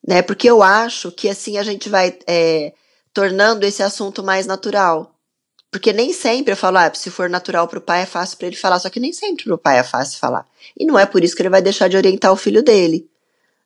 né? 0.05 0.21
Porque 0.21 0.49
eu 0.49 0.63
acho 0.63 1.11
que 1.11 1.29
assim 1.29 1.57
a 1.57 1.63
gente 1.63 1.89
vai 1.89 2.17
é, 2.27 2.73
tornando 3.13 3.65
esse 3.65 3.83
assunto 3.83 4.23
mais 4.23 4.47
natural. 4.47 5.10
Porque 5.71 5.93
nem 5.93 6.11
sempre 6.11 6.51
eu 6.51 6.57
falo, 6.57 6.77
ah, 6.77 6.93
se 6.93 7.09
for 7.09 7.29
natural 7.29 7.65
para 7.65 7.79
o 7.79 7.81
pai 7.81 8.01
é 8.01 8.05
fácil 8.05 8.37
para 8.37 8.47
ele 8.47 8.57
falar, 8.57 8.77
só 8.77 8.89
que 8.89 8.99
nem 8.99 9.13
sempre 9.13 9.45
para 9.45 9.55
o 9.55 9.57
pai 9.57 9.79
é 9.79 9.83
fácil 9.83 10.19
falar. 10.19 10.45
E 10.77 10.85
não 10.85 10.99
é 10.99 11.05
por 11.05 11.23
isso 11.23 11.33
que 11.33 11.41
ele 11.41 11.49
vai 11.49 11.61
deixar 11.61 11.87
de 11.87 11.95
orientar 11.95 12.31
o 12.33 12.35
filho 12.35 12.61
dele, 12.61 13.09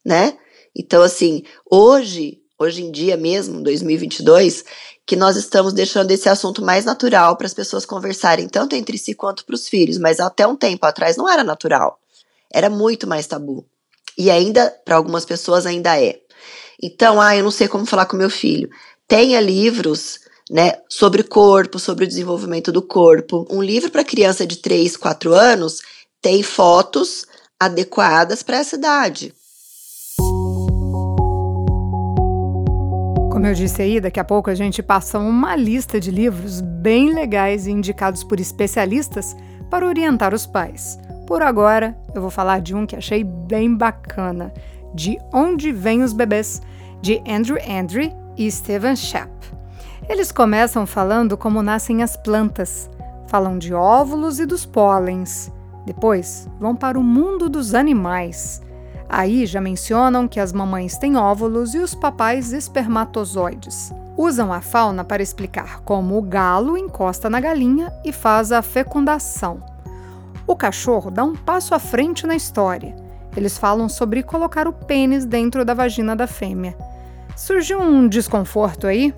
né? 0.04 0.38
Então, 0.76 1.02
assim, 1.02 1.44
hoje, 1.70 2.40
hoje 2.60 2.84
em 2.84 2.92
dia 2.92 3.18
mesmo, 3.18 3.60
2022, 3.64 4.64
que 5.04 5.16
nós 5.16 5.36
estamos 5.36 5.74
deixando 5.74 6.12
esse 6.12 6.30
assunto 6.30 6.64
mais 6.64 6.86
natural 6.86 7.36
para 7.38 7.48
as 7.48 7.54
pessoas 7.56 7.88
conversarem 7.88 8.48
tanto 8.48 8.76
entre 8.76 9.00
si 9.00 9.16
quanto 9.16 9.44
para 9.44 9.56
os 9.56 9.68
filhos, 9.68 9.98
mas 9.98 10.20
até 10.20 10.46
um 10.46 10.56
tempo 10.56 10.86
atrás 10.86 11.18
não 11.18 11.28
era 11.28 11.44
natural. 11.44 12.00
Era 12.54 12.70
muito 12.70 13.08
mais 13.08 13.26
tabu. 13.26 13.66
E 14.16 14.30
ainda, 14.30 14.70
para 14.86 14.96
algumas 14.96 15.26
pessoas, 15.26 15.66
ainda 15.66 16.00
é. 16.00 16.20
Então, 16.82 17.20
ah, 17.20 17.36
eu 17.36 17.44
não 17.44 17.52
sei 17.52 17.68
como 17.68 17.86
falar 17.86 18.06
com 18.06 18.16
meu 18.16 18.30
filho. 18.30 18.70
Tenha 19.08 19.42
livros 19.42 20.20
né, 20.50 20.74
sobre 20.90 21.24
corpo, 21.24 21.80
sobre 21.80 22.06
o 22.06 22.08
desenvolvimento 22.08 22.72
do 22.72 22.82
corpo. 22.82 23.48
Um 23.50 23.62
livro 23.62 23.90
para 23.90 24.04
criança 24.04 24.46
de 24.46 24.58
3, 24.58 24.96
4 24.98 25.34
anos 25.34 25.82
tem 26.22 26.44
fotos 26.44 27.26
adequadas 27.60 28.44
para 28.44 28.58
essa 28.58 28.76
idade. 28.76 29.34
Como 33.32 33.46
eu 33.46 33.54
disse 33.54 33.82
aí, 33.82 34.00
daqui 34.00 34.20
a 34.20 34.24
pouco 34.24 34.50
a 34.50 34.56
gente 34.56 34.82
passa 34.82 35.20
uma 35.20 35.56
lista 35.56 36.00
de 36.00 36.10
livros 36.10 36.62
bem 36.62 37.14
legais 37.14 37.68
e 37.68 37.72
indicados 37.72 38.24
por 38.24 38.40
especialistas 38.40 39.36
para 39.70 39.86
orientar 39.86 40.34
os 40.34 40.46
pais. 40.46 40.98
Por 41.28 41.42
agora, 41.42 41.98
eu 42.14 42.22
vou 42.22 42.32
falar 42.32 42.62
de 42.62 42.74
um 42.74 42.86
que 42.86 42.96
achei 42.96 43.24
bem 43.24 43.76
bacana. 43.76 44.54
De 44.94 45.18
Onde 45.34 45.72
Vêm 45.72 46.02
os 46.02 46.14
Bebês, 46.14 46.62
de 47.02 47.22
Andrew 47.28 47.58
Andre 47.70 48.14
e 48.38 48.50
Stephen 48.50 48.96
Shapp. 48.96 49.55
Eles 50.08 50.32
começam 50.32 50.86
falando 50.86 51.38
como 51.38 51.64
nascem 51.64 52.04
as 52.04 52.16
plantas, 52.16 52.90
falam 53.28 53.58
de 53.58 53.74
óvulos 53.74 54.40
e 54.40 54.46
dos 54.46 54.66
pólens. 54.66 55.52
Depois 55.86 56.48
vão 56.60 56.76
para 56.76 57.00
o 57.00 57.04
mundo 57.04 57.50
dos 57.50 57.74
animais. 57.74 58.62
Aí 59.08 59.46
já 59.46 59.62
mencionam 59.62 60.28
que 60.28 60.40
as 60.40 60.52
mamães 60.52 60.98
têm 60.98 61.16
óvulos 61.16 61.76
e 61.76 61.80
os 61.80 61.94
papais 61.94 62.54
espermatozoides. 62.54 63.94
Usam 64.18 64.52
a 64.52 64.62
fauna 64.62 65.04
para 65.04 65.22
explicar 65.22 65.82
como 65.82 66.18
o 66.18 66.22
galo 66.22 66.78
encosta 66.78 67.30
na 67.30 67.40
galinha 67.40 67.92
e 68.04 68.12
faz 68.12 68.52
a 68.52 68.62
fecundação. 68.62 69.62
O 70.48 70.56
cachorro 70.56 71.12
dá 71.12 71.24
um 71.24 71.36
passo 71.36 71.76
à 71.76 71.80
frente 71.80 72.26
na 72.26 72.36
história 72.36 73.06
eles 73.36 73.58
falam 73.58 73.90
sobre 73.90 74.24
colocar 74.24 74.68
o 74.68 74.74
pênis 74.74 75.26
dentro 75.26 75.66
da 75.66 75.74
vagina 75.74 76.16
da 76.16 76.26
fêmea. 76.26 76.76
Surgiu 77.36 77.82
um 77.82 78.08
desconforto 78.08 78.88
aí? 78.88 79.14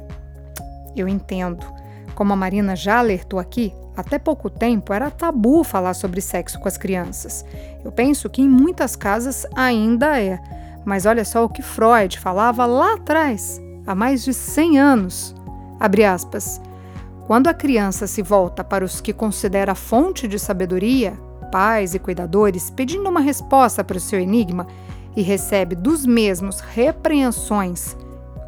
Eu 0.97 1.07
entendo. 1.07 1.65
Como 2.15 2.33
a 2.33 2.35
Marina 2.35 2.75
já 2.75 2.99
alertou 2.99 3.39
aqui, 3.39 3.73
até 3.95 4.17
pouco 4.17 4.49
tempo 4.49 4.91
era 4.91 5.11
tabu 5.11 5.63
falar 5.63 5.93
sobre 5.93 6.19
sexo 6.21 6.59
com 6.59 6.67
as 6.67 6.77
crianças. 6.77 7.45
Eu 7.85 7.91
penso 7.91 8.29
que 8.29 8.41
em 8.41 8.49
muitas 8.49 8.95
casas 8.95 9.45
ainda 9.55 10.19
é. 10.19 10.39
Mas 10.83 11.05
olha 11.05 11.23
só 11.23 11.43
o 11.45 11.49
que 11.49 11.61
Freud 11.61 12.19
falava 12.19 12.65
lá 12.65 12.95
atrás, 12.95 13.61
há 13.85 13.93
mais 13.93 14.23
de 14.23 14.33
100 14.33 14.79
anos. 14.79 15.35
Abre 15.79 16.03
aspas. 16.05 16.61
Quando 17.27 17.47
a 17.47 17.53
criança 17.53 18.07
se 18.07 18.21
volta 18.21 18.63
para 18.63 18.85
os 18.85 19.01
que 19.01 19.13
considera 19.13 19.75
fonte 19.75 20.27
de 20.27 20.39
sabedoria, 20.39 21.13
pais 21.51 21.93
e 21.93 21.99
cuidadores, 21.99 22.69
pedindo 22.69 23.09
uma 23.09 23.19
resposta 23.19 23.83
para 23.83 23.97
o 23.97 24.01
seu 24.01 24.19
enigma, 24.19 24.65
e 25.15 25.21
recebe 25.23 25.75
dos 25.75 26.05
mesmos 26.05 26.59
repreensões 26.59 27.97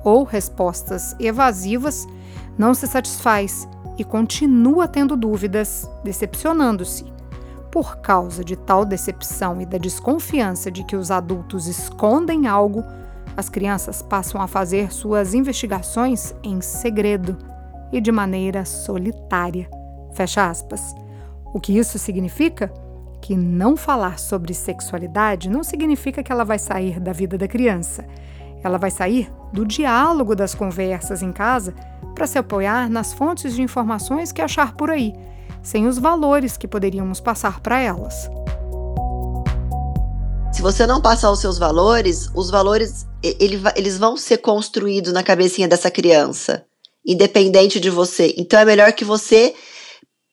ou 0.04 0.24
respostas 0.24 1.16
evasivas, 1.20 2.08
não 2.60 2.74
se 2.74 2.86
satisfaz 2.86 3.66
e 3.98 4.04
continua 4.04 4.86
tendo 4.86 5.16
dúvidas, 5.16 5.90
decepcionando-se. 6.04 7.06
Por 7.72 7.98
causa 7.98 8.44
de 8.44 8.58
tal 8.58 8.84
decepção 8.84 9.62
e 9.62 9.66
da 9.66 9.78
desconfiança 9.78 10.70
de 10.70 10.84
que 10.84 10.96
os 10.96 11.10
adultos 11.10 11.68
escondem 11.68 12.48
algo, 12.48 12.84
as 13.38 13.48
crianças 13.48 14.02
passam 14.02 14.42
a 14.42 14.48
fazer 14.48 14.92
suas 14.92 15.34
investigações 15.34 16.36
em 16.44 16.60
segredo 16.60 17.38
e 17.94 18.02
de 18.02 18.12
maneira 18.12 18.66
solitária. 18.66 19.70
Fecha 20.12 20.50
aspas. 20.50 20.94
O 21.54 21.62
que 21.62 21.78
isso 21.78 21.98
significa? 21.98 22.74
Que 23.22 23.38
não 23.38 23.78
falar 23.78 24.20
sobre 24.20 24.54
sexualidade 24.54 25.50
não 25.50 25.64
significa 25.64 26.22
que 26.22 26.32
ela 26.32 26.44
vai 26.44 26.60
sair 26.60 27.00
da 27.00 27.14
vida 27.14 27.38
da 27.38 27.48
criança. 27.48 28.06
Ela 28.62 28.78
vai 28.78 28.92
sair 28.92 29.32
do 29.54 29.66
diálogo 29.66 30.36
das 30.36 30.54
conversas 30.54 31.22
em 31.22 31.32
casa 31.32 31.74
para 32.20 32.28
se 32.28 32.38
apoiar 32.38 32.90
nas 32.90 33.14
fontes 33.14 33.56
de 33.56 33.62
informações 33.62 34.34
que 34.34 34.42
achar 34.42 34.76
por 34.76 34.90
aí, 34.90 35.14
sem 35.64 35.88
os 35.88 35.98
valores 35.98 36.58
que 36.58 36.68
poderíamos 36.68 37.22
passar 37.22 37.62
para 37.62 37.80
elas. 37.80 38.30
Se 40.52 40.62
você 40.62 40.86
não 40.86 41.02
passar 41.02 41.32
os 41.32 41.40
seus 41.40 41.58
valores, 41.58 42.30
os 42.36 42.50
valores 42.52 43.08
ele, 43.24 43.62
eles 43.74 43.98
vão 43.98 44.18
ser 44.18 44.40
construídos 44.40 45.14
na 45.14 45.24
cabecinha 45.24 45.66
dessa 45.66 45.90
criança, 45.90 46.66
independente 47.06 47.80
de 47.80 47.90
você. 47.90 48.34
Então 48.38 48.60
é 48.60 48.66
melhor 48.66 48.92
que 48.92 49.06
você 49.06 49.56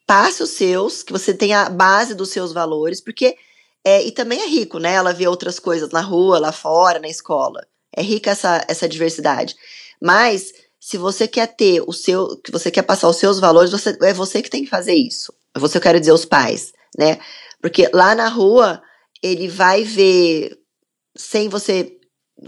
passe 0.09 0.43
os 0.43 0.51
seus, 0.51 1.05
que 1.05 1.13
você 1.13 1.33
tenha 1.33 1.67
a 1.67 1.71
base 1.71 2.17
dos 2.17 2.31
seus 2.31 2.53
valores, 2.53 3.01
porque 3.01 3.37
é, 3.85 4.05
e 4.05 4.11
também 4.11 4.43
é 4.43 4.49
rico, 4.49 4.81
né? 4.81 4.95
Ela 4.95 5.13
vê 5.13 5.29
outras 5.29 5.61
coisas 5.61 5.91
na 5.91 6.01
rua, 6.01 6.41
lá 6.41 6.51
fora, 6.51 6.99
na 6.99 7.07
escola. 7.07 7.65
É 7.97 8.03
rica 8.03 8.33
essa, 8.33 8.65
essa 8.67 8.89
diversidade. 8.89 9.55
Mas 10.03 10.53
se 10.87 10.97
você 10.97 11.27
quer 11.27 11.49
ter 11.49 11.83
o 11.85 11.93
seu, 11.93 12.41
que 12.45 12.53
você 12.53 12.71
quer 12.71 12.83
passar 12.83 13.09
os 13.09 13.17
seus 13.17 13.41
valores, 13.41 13.73
você, 13.73 13.99
é 14.03 14.13
você 14.13 14.41
que 14.41 14.49
tem 14.49 14.63
que 14.63 14.71
fazer 14.71 14.95
isso. 14.95 15.33
É 15.53 15.59
você, 15.59 15.79
eu 15.79 15.81
quero 15.83 15.99
dizer, 15.99 16.13
os 16.13 16.25
pais, 16.25 16.73
né? 16.97 17.19
Porque 17.61 17.91
lá 17.93 18.15
na 18.15 18.29
rua 18.29 18.81
ele 19.21 19.49
vai 19.49 19.83
ver 19.83 20.57
sem 21.17 21.49
você, 21.49 21.99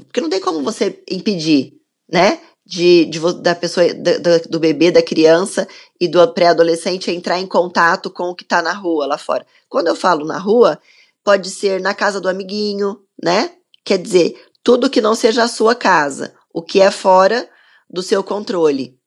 porque 0.05 0.21
não 0.21 0.31
tem 0.31 0.41
como 0.41 0.63
você 0.63 1.03
impedir, 1.11 1.73
né? 2.09 2.39
De, 2.65 3.07
de 3.07 3.19
da 3.43 3.57
pessoa, 3.57 3.93
do, 3.93 4.49
do 4.51 4.61
bebê, 4.61 4.93
da 4.93 5.03
criança 5.03 5.67
e 6.01 6.07
do 6.07 6.25
pré-adolescente 6.33 7.11
entrar 7.11 7.41
em 7.41 7.47
contato 7.47 8.09
com 8.09 8.31
o 8.31 8.37
que 8.37 8.45
está 8.45 8.63
na 8.63 8.73
rua 8.73 9.05
lá 9.05 9.19
fora. 9.19 9.45
Quando 9.69 9.89
eu 9.89 9.97
falo 9.97 10.25
na 10.25 10.39
rua, 10.39 10.81
pode 11.25 11.51
ser 11.51 11.81
na 11.81 11.93
casa 11.93 12.21
do 12.21 12.29
amiguinho, 12.29 13.01
né? 13.21 13.51
Quer 13.85 13.99
dizer, 13.99 14.41
tudo 14.63 14.89
que 14.89 15.01
não 15.01 15.17
seja 15.17 15.43
a 15.43 15.49
sua 15.49 15.75
casa, 15.75 16.33
o 16.55 16.63
que 16.63 16.81
é 16.81 16.93
fora 16.93 17.51
do 17.89 18.03
seu 18.03 18.23
controle. 18.23 18.99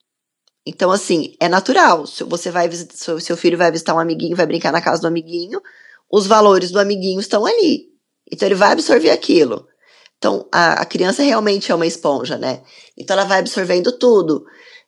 Então, 0.66 0.92
assim, 0.92 1.36
é 1.40 1.50
natural. 1.50 2.06
Se 2.06 2.24
você 2.24 2.52
vai 2.52 2.68
visitar, 2.68 3.20
seu 3.20 3.38
filho 3.38 3.58
vai 3.58 3.72
visitar 3.72 3.96
um 3.96 4.00
amiguinho, 4.00 4.36
vai 4.36 4.46
brincar 4.46 4.72
na 4.72 4.82
casa 4.82 5.02
do 5.02 5.08
amiguinho, 5.08 5.62
os 6.12 6.28
valores 6.28 6.72
do 6.72 6.80
amiguinho 6.80 7.20
estão 7.20 7.46
ali. 7.46 7.90
Então, 8.32 8.48
ele 8.48 8.56
vai 8.56 8.72
absorver 8.72 9.10
aquilo. 9.10 9.68
Então, 10.18 10.48
a, 10.52 10.82
a 10.82 10.86
criança 10.86 11.24
realmente 11.24 11.72
é 11.72 11.76
uma 11.76 11.88
esponja, 11.88 12.38
né? 12.38 12.62
Então, 12.98 13.16
ela 13.16 13.26
vai 13.26 13.40
absorvendo 13.40 13.92
tudo. 13.98 14.46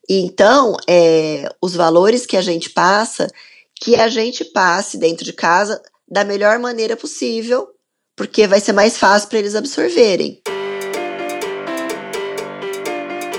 E, 0.08 0.20
então, 0.20 0.78
é, 0.88 1.50
os 1.62 1.76
valores 1.76 2.26
que 2.26 2.38
a 2.38 2.42
gente 2.42 2.70
passa, 2.70 3.28
que 3.76 3.96
a 3.96 4.08
gente 4.08 4.46
passe 4.46 4.98
dentro 4.98 5.26
de 5.26 5.34
casa 5.34 5.82
da 6.08 6.24
melhor 6.24 6.60
maneira 6.60 6.96
possível, 6.96 7.68
porque 8.16 8.46
vai 8.46 8.60
ser 8.60 8.74
mais 8.74 8.98
fácil 8.98 9.30
para 9.30 9.40
eles 9.40 9.56
absorverem 9.56 10.42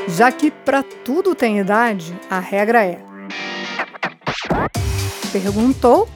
já 0.08 0.30
que 0.30 0.50
para 0.50 0.82
tudo 0.82 1.34
tem 1.34 1.58
idade, 1.58 2.18
a 2.30 2.38
regra 2.38 2.84
é: 2.84 3.00
perguntou, 5.32 6.08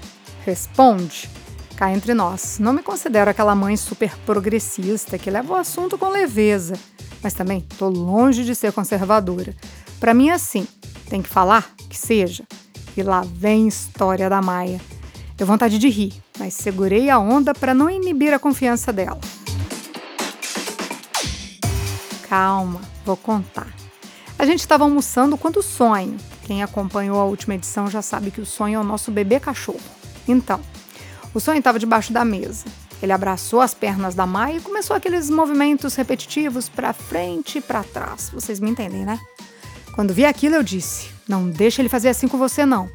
responde. 0.44 1.28
Cá 1.76 1.92
entre 1.92 2.12
nós, 2.12 2.58
não 2.58 2.72
me 2.72 2.82
considero 2.82 3.30
aquela 3.30 3.54
mãe 3.54 3.76
super 3.76 4.16
progressista 4.26 5.16
que 5.16 5.30
leva 5.30 5.52
o 5.52 5.56
assunto 5.56 5.96
com 5.96 6.08
leveza, 6.08 6.74
mas 7.22 7.34
também 7.34 7.64
tô 7.78 7.88
longe 7.88 8.44
de 8.44 8.54
ser 8.54 8.72
conservadora. 8.72 9.54
Para 10.00 10.12
mim 10.12 10.28
é 10.28 10.32
assim, 10.32 10.66
tem 11.08 11.22
que 11.22 11.28
falar 11.28 11.70
que 11.88 11.96
seja. 11.96 12.44
E 12.96 13.02
lá 13.02 13.22
vem 13.24 13.68
história 13.68 14.28
da 14.28 14.42
Maia. 14.42 14.80
Deu 15.36 15.46
vontade 15.46 15.78
de 15.78 15.88
rir, 15.88 16.14
mas 16.36 16.54
segurei 16.54 17.08
a 17.08 17.18
onda 17.20 17.54
para 17.54 17.72
não 17.72 17.88
inibir 17.88 18.34
a 18.34 18.40
confiança 18.40 18.92
dela. 18.92 19.20
Calma, 22.28 22.80
vou 23.08 23.16
contar. 23.16 23.66
A 24.38 24.44
gente 24.44 24.60
estava 24.60 24.84
almoçando 24.84 25.38
quando 25.38 25.62
sonho. 25.62 26.16
Quem 26.44 26.62
acompanhou 26.62 27.18
a 27.18 27.24
última 27.24 27.54
edição 27.54 27.90
já 27.90 28.02
sabe 28.02 28.30
que 28.30 28.40
o 28.40 28.46
sonho 28.46 28.76
é 28.76 28.80
o 28.80 28.84
nosso 28.84 29.10
bebê 29.10 29.40
cachorro. 29.40 29.80
Então, 30.26 30.60
o 31.32 31.40
sonho 31.40 31.58
estava 31.58 31.78
debaixo 31.78 32.12
da 32.12 32.24
mesa. 32.24 32.66
Ele 33.02 33.12
abraçou 33.12 33.60
as 33.60 33.72
pernas 33.72 34.14
da 34.14 34.26
Maia 34.26 34.58
e 34.58 34.60
começou 34.60 34.94
aqueles 34.94 35.30
movimentos 35.30 35.94
repetitivos 35.94 36.68
para 36.68 36.92
frente 36.92 37.58
e 37.58 37.60
para 37.60 37.82
trás. 37.82 38.30
Vocês 38.30 38.60
me 38.60 38.70
entendem, 38.70 39.04
né? 39.04 39.18
Quando 39.94 40.12
vi 40.12 40.26
aquilo, 40.26 40.56
eu 40.56 40.62
disse: 40.62 41.08
Não 41.26 41.48
deixa 41.48 41.80
ele 41.80 41.88
fazer 41.88 42.10
assim 42.10 42.28
com 42.28 42.36
você, 42.36 42.66
não. 42.66 42.90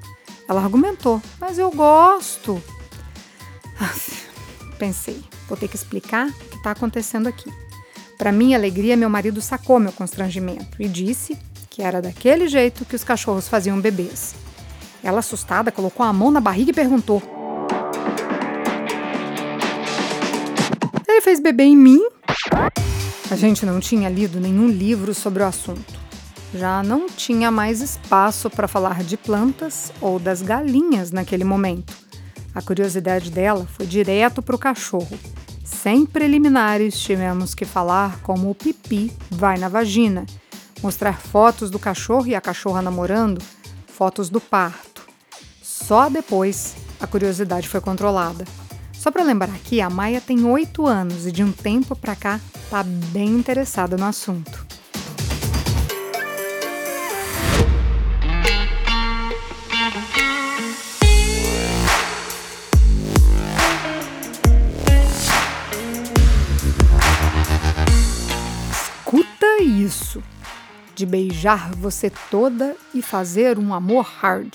Ela 0.47 0.61
argumentou: 0.61 1.21
Mas 1.39 1.57
eu 1.57 1.71
gosto. 1.71 2.61
Pensei: 4.77 5.23
Vou 5.47 5.57
ter 5.57 5.67
que 5.67 5.75
explicar 5.75 6.27
o 6.27 6.33
que 6.33 6.57
está 6.57 6.71
acontecendo 6.71 7.27
aqui. 7.27 7.49
Para 8.17 8.31
minha 8.31 8.57
alegria, 8.57 8.95
meu 8.95 9.09
marido 9.09 9.41
sacou 9.41 9.79
meu 9.79 9.91
constrangimento 9.91 10.81
e 10.81 10.87
disse 10.87 11.37
que 11.69 11.81
era 11.81 12.01
daquele 12.01 12.47
jeito 12.47 12.85
que 12.85 12.95
os 12.95 13.03
cachorros 13.03 13.47
faziam 13.47 13.79
bebês. 13.79 14.35
Ela, 15.03 15.19
assustada, 15.19 15.71
colocou 15.71 16.05
a 16.05 16.13
mão 16.13 16.29
na 16.29 16.39
barriga 16.39 16.69
e 16.69 16.73
perguntou: 16.73 17.21
Ele 21.07 21.21
fez 21.21 21.39
bebê 21.39 21.63
em 21.63 21.75
mim? 21.75 22.01
A 23.31 23.35
gente 23.35 23.65
não 23.65 23.79
tinha 23.79 24.09
lido 24.09 24.39
nenhum 24.39 24.67
livro 24.67 25.13
sobre 25.13 25.41
o 25.41 25.45
assunto. 25.45 26.01
Já 26.53 26.83
não 26.83 27.07
tinha 27.07 27.49
mais 27.49 27.81
espaço 27.81 28.47
para 28.47 28.67
falar 28.67 29.03
de 29.03 29.17
plantas 29.17 29.91
ou 29.99 30.19
das 30.19 30.43
galinhas 30.43 31.11
naquele 31.11 31.43
momento. 31.43 31.97
A 32.53 32.61
curiosidade 32.61 33.31
dela 33.31 33.67
foi 33.73 33.87
direto 33.87 34.39
para 34.39 34.55
o 34.55 34.59
cachorro 34.59 35.17
sem 35.73 36.05
preliminares, 36.05 36.97
tivemos 36.97 37.53
que 37.53 37.65
falar 37.65 38.19
como 38.21 38.49
o 38.49 38.55
pipi 38.55 39.11
vai 39.29 39.57
na 39.57 39.67
vagina, 39.67 40.25
mostrar 40.81 41.19
fotos 41.19 41.69
do 41.69 41.79
cachorro 41.79 42.27
e 42.27 42.35
a 42.35 42.41
cachorra 42.41 42.81
namorando, 42.81 43.41
fotos 43.87 44.29
do 44.29 44.39
parto. 44.39 45.05
Só 45.61 46.09
depois 46.09 46.75
a 46.99 47.07
curiosidade 47.07 47.67
foi 47.67 47.81
controlada. 47.81 48.45
Só 48.93 49.11
para 49.11 49.23
lembrar 49.23 49.53
aqui, 49.53 49.81
a 49.81 49.89
Maia 49.89 50.21
tem 50.21 50.45
8 50.45 50.85
anos 50.87 51.27
e 51.27 51.31
de 51.31 51.43
um 51.43 51.51
tempo 51.51 51.95
para 51.95 52.15
cá 52.15 52.39
tá 52.69 52.83
bem 52.83 53.29
interessada 53.29 53.97
no 53.97 54.05
assunto. 54.05 54.65
De 71.03 71.05
beijar 71.05 71.71
você 71.75 72.09
toda 72.31 72.77
e 72.93 73.01
fazer 73.01 73.59
um 73.59 73.73
amor 73.73 74.05
hard. 74.05 74.53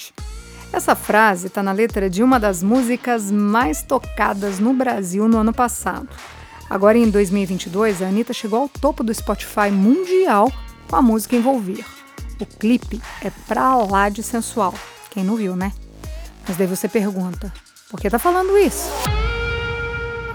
Essa 0.73 0.95
frase 0.95 1.49
está 1.49 1.63
na 1.63 1.73
letra 1.73 2.09
de 2.09 2.23
uma 2.23 2.41
das 2.41 2.63
músicas 2.63 3.31
mais 3.31 3.83
tocadas 3.83 4.59
no 4.59 4.73
Brasil 4.73 5.29
no 5.29 5.39
ano 5.39 5.53
passado. 5.53 6.09
Agora, 6.69 6.97
em 6.97 7.11
2022, 7.11 8.01
a 8.01 8.09
Anitta 8.09 8.33
chegou 8.33 8.63
ao 8.63 8.69
topo 8.69 9.05
do 9.05 9.13
Spotify 9.13 9.71
mundial 9.71 10.51
com 10.89 10.97
a 10.97 11.03
música 11.03 11.37
Envolver. 11.37 11.85
O 12.41 12.47
clipe 12.47 13.01
é 13.23 13.31
pra 13.47 13.77
lá 13.77 14.09
de 14.09 14.23
sensual. 14.23 14.75
Quem 15.11 15.25
não 15.25 15.37
viu, 15.37 15.55
né? 15.55 15.73
Mas 16.47 16.57
daí 16.57 16.67
você 16.67 16.89
pergunta: 16.89 17.53
por 17.91 18.01
que 18.01 18.09
tá 18.09 18.19
falando 18.19 18.57
isso? 18.57 18.89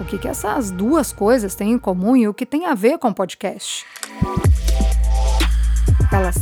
O 0.00 0.04
que, 0.04 0.18
que 0.18 0.28
essas 0.28 0.70
duas 0.70 1.12
coisas 1.12 1.54
têm 1.54 1.72
em 1.72 1.78
comum 1.78 2.16
e 2.16 2.28
o 2.28 2.34
que 2.34 2.46
tem 2.46 2.66
a 2.66 2.74
ver 2.74 2.98
com 2.98 3.12
podcast? 3.12 3.86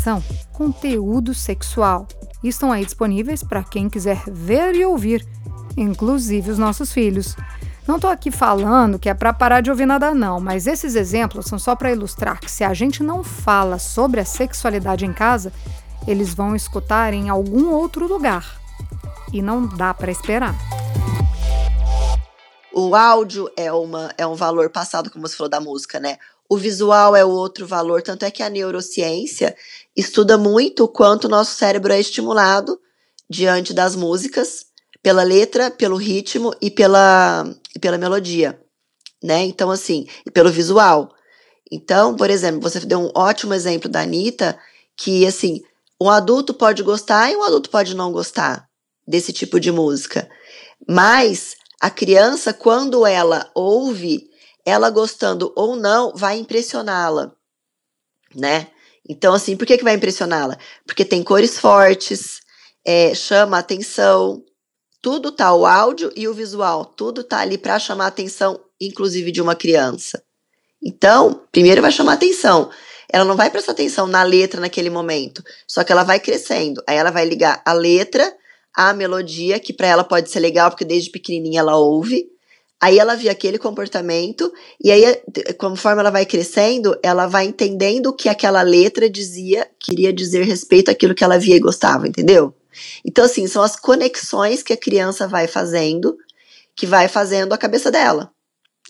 São 0.03 0.23
conteúdo 0.53 1.33
sexual 1.33 2.07
e 2.43 2.49
estão 2.49 2.71
aí 2.71 2.85
disponíveis 2.85 3.43
para 3.43 3.65
quem 3.65 3.89
quiser 3.89 4.23
ver 4.27 4.75
e 4.75 4.85
ouvir, 4.85 5.27
inclusive 5.77 6.51
os 6.51 6.59
nossos 6.59 6.93
filhos. 6.93 7.35
Não 7.87 7.97
estou 7.97 8.11
aqui 8.11 8.31
falando 8.31 8.99
que 8.99 9.09
é 9.09 9.15
para 9.15 9.33
parar 9.33 9.63
de 9.63 9.71
ouvir 9.71 9.87
nada, 9.87 10.15
não, 10.15 10.39
mas 10.39 10.67
esses 10.67 10.95
exemplos 10.95 11.47
são 11.47 11.59
só 11.59 11.75
para 11.75 11.91
ilustrar 11.91 12.39
que 12.39 12.51
se 12.51 12.63
a 12.63 12.75
gente 12.75 13.03
não 13.03 13.25
fala 13.25 13.79
sobre 13.79 14.21
a 14.21 14.25
sexualidade 14.27 15.07
em 15.07 15.13
casa, 15.13 15.51
eles 16.07 16.35
vão 16.35 16.55
escutar 16.55 17.15
em 17.15 17.31
algum 17.31 17.71
outro 17.71 18.07
lugar. 18.07 18.61
E 19.33 19.41
não 19.41 19.67
dá 19.67 19.95
para 19.95 20.11
esperar. 20.11 20.55
O 22.75 22.95
áudio 22.95 23.51
é, 23.57 23.73
uma, 23.73 24.13
é 24.19 24.27
um 24.27 24.35
valor 24.35 24.69
passado, 24.69 25.11
como 25.11 25.27
você 25.27 25.37
falou 25.37 25.51
da 25.51 25.61
música, 25.61 25.99
né? 25.99 26.19
O 26.53 26.59
visual 26.59 27.17
é 27.17 27.25
outro 27.25 27.67
valor, 27.67 28.03
tanto 28.03 28.27
é 28.27 28.31
que 28.31 28.43
a 28.43 28.51
neurociência 28.51 29.57
estuda 29.97 30.37
muito 30.37 30.85
o 30.85 30.89
quanto 30.89 31.25
o 31.25 31.29
nosso 31.31 31.57
cérebro 31.57 31.95
é 31.95 31.99
estimulado 31.99 32.79
diante 33.27 33.73
das 33.73 33.97
músicas, 33.97 34.67
pela 35.03 35.23
letra, 35.23 35.71
pelo 35.71 35.97
ritmo 35.97 36.55
e 36.61 36.71
pela 36.71 37.51
e 37.75 37.79
pela 37.79 37.97
melodia, 37.97 38.61
né? 39.25 39.43
Então, 39.45 39.71
assim, 39.71 40.07
e 40.27 40.31
pelo 40.31 40.51
visual. 40.51 41.15
Então, 41.71 42.15
por 42.15 42.29
exemplo, 42.29 42.61
você 42.61 42.81
deu 42.81 43.01
um 43.01 43.11
ótimo 43.15 43.55
exemplo 43.55 43.89
da 43.89 44.03
Anitta, 44.03 44.59
que, 44.95 45.27
assim, 45.27 45.63
um 45.99 46.11
adulto 46.11 46.53
pode 46.53 46.83
gostar 46.83 47.33
e 47.33 47.37
um 47.37 47.45
adulto 47.45 47.71
pode 47.71 47.97
não 47.97 48.13
gostar 48.13 48.69
desse 49.09 49.33
tipo 49.33 49.59
de 49.59 49.73
música. 49.73 50.29
Mas 50.87 51.57
a 51.81 51.89
criança, 51.89 52.53
quando 52.53 53.07
ela 53.07 53.51
ouve, 53.55 54.31
ela 54.65 54.91
gostando 54.91 55.53
ou 55.57 55.77
não, 55.77 56.13
vai 56.15 56.39
impressioná-la, 56.39 57.33
né? 58.35 58.69
Então, 59.09 59.35
assim, 59.35 59.57
por 59.57 59.67
que, 59.67 59.77
que 59.77 59.85
vai 59.85 59.95
impressioná-la? 59.95 60.57
Porque 60.87 61.05
tem 61.05 61.23
cores 61.23 61.59
fortes, 61.59 62.41
é, 62.85 63.15
chama 63.15 63.59
atenção, 63.59 64.43
tudo 65.01 65.33
tá 65.33 65.53
o 65.53 65.67
áudio 65.67 66.13
e 66.15 66.29
o 66.29 66.35
visual, 66.35 66.85
tudo 66.85 67.25
tá 67.25 67.39
ali 67.39 67.59
para 67.59 67.79
chamar 67.79 68.07
atenção, 68.07 68.61
inclusive 68.81 69.33
de 69.33 69.43
uma 69.43 69.57
criança. 69.57 70.23
Então, 70.81 71.43
primeiro 71.51 71.83
vai 71.83 71.91
chamar 71.91 72.15
atenção. 72.15 72.71
Ela 73.13 73.25
não 73.25 73.37
vai 73.37 73.51
prestar 73.51 73.73
atenção 73.73 74.07
na 74.07 74.23
letra 74.23 74.61
naquele 74.61 74.89
momento, 74.89 75.43
só 75.67 75.85
que 75.85 75.93
ela 75.93 76.05
vai 76.05 76.19
crescendo. 76.19 76.83
Aí 76.89 76.97
ela 76.97 77.11
vai 77.11 77.25
ligar 77.25 77.61
a 77.65 77.73
letra 77.73 78.33
à 78.75 78.95
melodia, 78.95 79.61
que 79.61 79.73
para 79.73 79.89
ela 79.89 80.05
pode 80.05 80.31
ser 80.31 80.41
legal, 80.41 80.71
porque 80.71 80.85
desde 80.85 81.11
pequenininha 81.11 81.61
ela 81.61 81.77
ouve. 81.77 82.27
Aí 82.83 82.99
ela 82.99 83.15
vê 83.15 83.29
aquele 83.29 83.59
comportamento, 83.59 84.53
e 84.83 84.91
aí, 84.91 85.23
conforme 85.57 86.01
ela 86.01 86.11
vai 86.11 86.27
crescendo, 86.27 86.99
ela 87.01 87.29
vai 87.29 87.45
entendendo 87.45 88.07
o 88.09 88.13
que 88.13 88.29
aquela 88.29 88.61
letra 88.63 89.09
dizia, 89.09 89.71
queria 89.79 90.13
dizer 90.13 90.43
respeito 90.43 90.91
àquilo 90.91 91.15
que 91.15 91.23
ela 91.23 91.39
via 91.39 91.55
e 91.55 91.61
gostava, 91.61 92.09
entendeu? 92.09 92.53
Então, 93.05 93.25
assim, 93.25 93.47
são 93.47 93.63
as 93.63 93.77
conexões 93.77 94.65
que 94.65 94.73
a 94.73 94.77
criança 94.77 95.29
vai 95.29 95.47
fazendo, 95.47 96.19
que 96.75 96.85
vai 96.85 97.07
fazendo 97.07 97.53
a 97.53 97.59
cabeça 97.59 97.89
dela. 97.89 98.33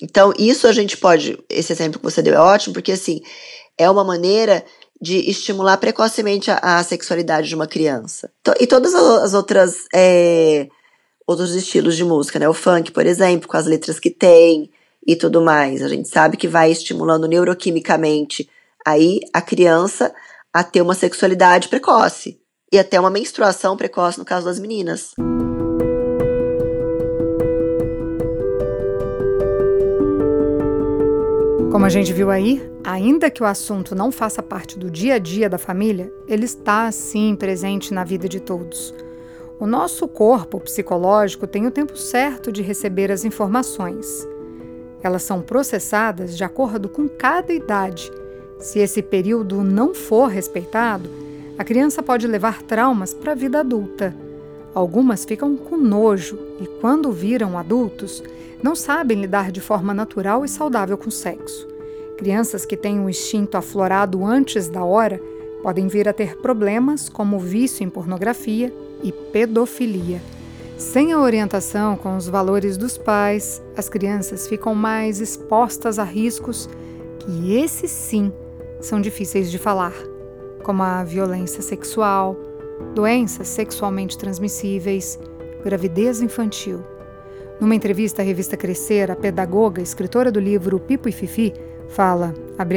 Então, 0.01 0.33
isso 0.39 0.67
a 0.67 0.73
gente 0.73 0.97
pode. 0.97 1.39
Esse 1.47 1.75
exemplo 1.75 1.99
que 1.99 2.05
você 2.05 2.23
deu 2.23 2.35
é 2.35 2.41
ótimo, 2.41 2.73
porque, 2.73 2.93
assim, 2.93 3.21
é 3.77 3.91
uma 3.91 4.05
maneira 4.05 4.65
de 5.03 5.19
estimular 5.29 5.77
precocemente 5.77 6.51
a, 6.51 6.79
a 6.79 6.83
sexualidade 6.83 7.47
de 7.47 7.55
uma 7.55 7.67
criança. 7.67 8.31
Então, 8.41 8.55
e 8.59 8.67
todas 8.67 8.95
as 8.95 9.35
outras. 9.35 9.85
É, 9.95 10.67
outros 11.27 11.55
estilos 11.55 11.97
de 11.97 12.05
música, 12.05 12.39
né? 12.39 12.49
O 12.49 12.55
funk, 12.55 12.91
por 12.93 13.07
exemplo, 13.07 13.49
com 13.49 13.57
as 13.57 13.67
letras 13.67 13.99
que 13.99 14.11
tem 14.11 14.71
e 15.07 15.17
tudo 15.17 15.41
mais. 15.43 15.83
A 15.83 15.89
gente 15.89 16.09
sabe 16.09 16.37
que 16.37 16.49
vai 16.49 16.71
estimulando 16.71 17.29
neuroquimicamente 17.29 18.49
aí 18.87 19.21
a 19.33 19.41
criança 19.41 20.13
a 20.53 20.63
ter 20.63 20.83
uma 20.83 20.95
sexualidade 20.95 21.69
precoce 21.69 22.41
e 22.73 22.79
até 22.79 22.99
uma 22.99 23.11
menstruação 23.11 23.77
precoce 23.77 24.19
no 24.19 24.25
caso 24.25 24.47
das 24.47 24.59
meninas. 24.59 25.15
Como 31.71 31.87
a 31.87 31.89
gente 31.89 32.13
viu 32.13 32.31
aí, 32.31 32.63
ainda 32.85 33.31
que 33.31 33.43
o 33.43 33.47
assunto 33.47 33.95
não 33.95 34.13
faça 34.13 34.43
parte 34.43 34.79
do 34.79 34.91
dia 34.91 35.15
a 35.15 35.19
dia 35.19 35.49
da 35.49 35.57
família, 35.57 36.13
ele 36.29 36.45
está 36.45 36.93
sim 36.93 37.35
presente 37.35 37.95
na 37.95 38.05
vida 38.05 38.29
de 38.29 38.41
todos. 38.41 38.95
O 39.63 39.67
nosso 39.69 40.09
corpo 40.09 40.59
psicológico 40.59 41.47
tem 41.47 41.69
o 41.69 41.71
tempo 41.71 41.97
certo 41.97 42.51
de 42.51 42.63
receber 42.63 43.13
as 43.13 43.25
informações. 43.25 44.27
Elas 45.01 45.23
são 45.23 45.41
processadas 45.41 46.37
de 46.37 46.43
acordo 46.43 46.89
com 46.89 47.09
cada 47.09 47.53
idade. 47.53 48.11
Se 48.59 48.81
esse 48.81 49.01
período 49.01 49.63
não 49.63 49.95
for 49.95 50.27
respeitado, 50.27 51.09
a 51.57 51.63
criança 51.63 52.03
pode 52.03 52.27
levar 52.27 52.61
traumas 52.63 53.15
para 53.15 53.31
a 53.31 53.37
vida 53.37 53.61
adulta. 53.61 54.13
Algumas 54.75 55.25
ficam 55.25 55.57
com 55.57 55.77
nojo 55.77 56.37
e, 56.61 56.67
quando 56.81 57.13
viram 57.13 57.57
adultos, 57.57 58.21
não 58.61 58.75
sabem 58.75 59.21
lidar 59.21 59.53
de 59.53 59.61
forma 59.61 59.95
natural 59.95 60.45
e 60.45 60.49
saudável 60.49 60.99
com 60.99 61.07
o 61.07 61.13
sexo. 61.13 61.69
Crianças 62.19 62.67
que 62.67 62.77
têm 62.77 62.99
um 62.99 63.09
instinto 63.09 63.57
aflorado 63.57 64.25
antes 64.25 64.67
da 64.67 64.83
hora 64.83 65.23
podem 65.63 65.87
vir 65.87 66.09
a 66.09 66.13
ter 66.13 66.37
problemas 66.39 67.09
como 67.09 67.39
vício 67.39 67.85
em 67.85 67.89
pornografia 67.89 68.75
e 69.03 69.13
pedofilia. 69.13 70.21
Sem 70.77 71.13
a 71.13 71.21
orientação 71.21 71.97
com 71.97 72.17
os 72.17 72.27
valores 72.27 72.77
dos 72.77 72.99
pais, 72.99 73.63
as 73.77 73.89
crianças 73.89 74.47
ficam 74.49 74.75
mais 74.75 75.21
expostas 75.21 75.99
a 75.99 76.05
riscos 76.05 76.69
que, 77.19 77.57
esses 77.57 77.91
sim, 77.91 78.33
são 78.81 79.01
difíceis 79.01 79.51
de 79.51 79.59
falar 79.59 79.95
como 80.63 80.83
a 80.83 81.05
violência 81.05 81.63
sexual, 81.63 82.37
doenças 82.95 83.49
sexualmente 83.49 84.17
transmissíveis, 84.17 85.19
gravidez 85.65 86.23
infantil. 86.23 86.83
Numa 87.61 87.75
entrevista 87.75 88.23
à 88.23 88.25
revista 88.25 88.57
Crescer, 88.57 89.11
a 89.11 89.17
pedagoga, 89.17 89.83
escritora 89.83 90.33
do 90.33 90.41
livro 90.41 90.81
Pipo 90.81 91.09
e 91.09 91.13
Fifi, 91.13 91.53
fala, 91.89 92.35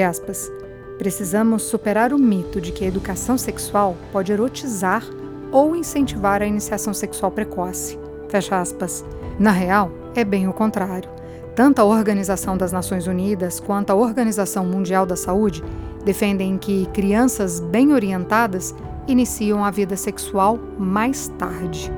aspas, 0.07 0.51
precisamos 0.97 1.63
superar 1.63 2.13
o 2.13 2.19
mito 2.19 2.59
de 2.59 2.71
que 2.71 2.83
a 2.85 2.87
educação 2.87 3.37
sexual 3.37 3.95
pode 4.11 4.31
erotizar 4.31 5.03
ou 5.51 5.75
incentivar 5.75 6.41
a 6.41 6.45
iniciação 6.45 6.93
sexual 6.93 7.31
precoce. 7.31 7.99
Fecha 8.29 8.59
aspas. 8.59 9.05
Na 9.39 9.51
real, 9.51 9.91
é 10.15 10.23
bem 10.23 10.47
o 10.47 10.53
contrário. 10.53 11.09
Tanto 11.55 11.79
a 11.79 11.85
Organização 11.85 12.57
das 12.57 12.71
Nações 12.71 13.07
Unidas 13.07 13.59
quanto 13.59 13.91
a 13.91 13.95
Organização 13.95 14.65
Mundial 14.65 15.05
da 15.05 15.15
Saúde 15.15 15.63
defendem 16.03 16.57
que 16.57 16.85
crianças 16.87 17.59
bem 17.59 17.93
orientadas 17.93 18.75
iniciam 19.07 19.63
a 19.63 19.71
vida 19.71 19.95
sexual 19.95 20.57
mais 20.77 21.27
tarde. 21.39 21.91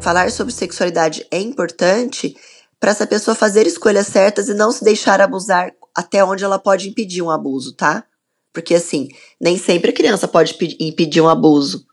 Falar 0.00 0.30
sobre 0.30 0.52
sexualidade 0.52 1.26
é 1.30 1.38
importante 1.38 2.36
para 2.80 2.90
essa 2.90 3.06
pessoa 3.06 3.34
fazer 3.34 3.66
escolhas 3.66 4.08
certas 4.08 4.48
e 4.48 4.54
não 4.54 4.72
se 4.72 4.82
deixar 4.82 5.20
abusar 5.20 5.72
até 5.94 6.24
onde 6.24 6.42
ela 6.42 6.58
pode 6.58 6.88
impedir 6.88 7.22
um 7.22 7.30
abuso, 7.30 7.74
tá? 7.74 8.04
Porque 8.52 8.74
assim, 8.74 9.08
nem 9.40 9.56
sempre 9.56 9.90
a 9.90 9.94
criança 9.94 10.28
pode 10.28 10.56
impedir 10.78 11.20
um 11.20 11.28
abuso. 11.28 11.86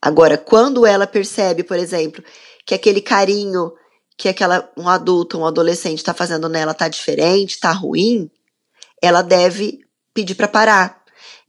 Agora, 0.00 0.38
quando 0.38 0.86
ela 0.86 1.06
percebe, 1.06 1.62
por 1.62 1.76
exemplo, 1.76 2.22
que 2.64 2.74
aquele 2.74 3.00
carinho 3.00 3.72
que 4.16 4.28
aquela 4.28 4.70
um 4.76 4.88
adulto, 4.88 5.38
um 5.38 5.44
adolescente 5.44 5.98
está 5.98 6.14
fazendo 6.14 6.48
nela 6.48 6.72
tá 6.72 6.88
diferente, 6.88 7.60
tá 7.60 7.70
ruim, 7.70 8.30
ela 9.02 9.20
deve 9.20 9.80
pedir 10.14 10.34
para 10.34 10.48
parar. 10.48 11.02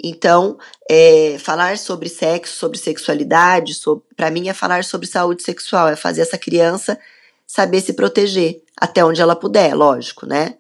Então, 0.04 0.58
é, 0.90 1.38
falar 1.40 1.78
sobre 1.78 2.10
sexo, 2.10 2.58
sobre 2.58 2.78
sexualidade, 2.78 3.74
para 4.16 4.30
mim 4.30 4.50
é 4.50 4.54
falar 4.54 4.84
sobre 4.84 5.08
saúde 5.08 5.44
sexual, 5.44 5.88
é 5.88 5.96
fazer 5.96 6.22
essa 6.22 6.38
criança 6.38 7.00
saber 7.48 7.80
se 7.80 7.94
proteger 7.94 8.62
até 8.76 9.04
onde 9.04 9.22
ela 9.22 9.36
puder, 9.36 9.74
lógico, 9.74 10.26
né? 10.26 10.58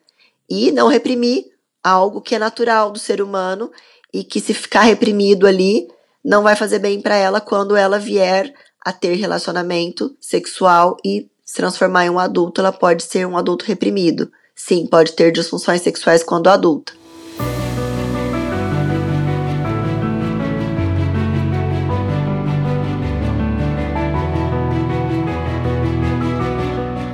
E 0.49 0.71
não 0.71 0.87
reprimir 0.87 1.45
algo 1.87 2.21
que 2.21 2.35
é 2.35 2.39
natural 2.39 2.91
do 2.91 2.99
ser 2.99 3.21
humano 3.21 3.71
e 4.13 4.23
que 4.23 4.39
se 4.39 4.53
ficar 4.53 4.81
reprimido 4.81 5.47
ali 5.47 5.87
não 6.23 6.43
vai 6.43 6.55
fazer 6.55 6.79
bem 6.79 7.01
para 7.01 7.15
ela 7.15 7.39
quando 7.39 7.75
ela 7.75 7.97
vier 7.97 8.53
a 8.83 8.91
ter 8.91 9.15
relacionamento 9.15 10.15
sexual 10.19 10.97
e 11.03 11.29
se 11.45 11.55
transformar 11.55 12.05
em 12.05 12.09
um 12.09 12.19
adulto, 12.19 12.59
ela 12.59 12.73
pode 12.73 13.03
ser 13.03 13.25
um 13.25 13.37
adulto 13.37 13.65
reprimido. 13.65 14.29
Sim, 14.53 14.85
pode 14.85 15.13
ter 15.13 15.31
disfunções 15.31 15.81
sexuais 15.81 16.23
quando 16.23 16.47
adulta. 16.47 16.93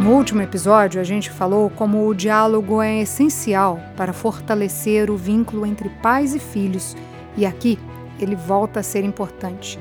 No 0.03 0.11
último 0.11 0.41
episódio, 0.41 0.99
a 0.99 1.03
gente 1.05 1.29
falou 1.29 1.69
como 1.69 2.05
o 2.05 2.13
diálogo 2.13 2.81
é 2.81 2.99
essencial 2.99 3.79
para 3.95 4.11
fortalecer 4.11 5.09
o 5.09 5.15
vínculo 5.15 5.65
entre 5.65 5.87
pais 5.87 6.35
e 6.35 6.39
filhos, 6.39 6.93
e 7.37 7.45
aqui 7.45 7.79
ele 8.19 8.35
volta 8.35 8.81
a 8.81 8.83
ser 8.83 9.05
importante, 9.05 9.79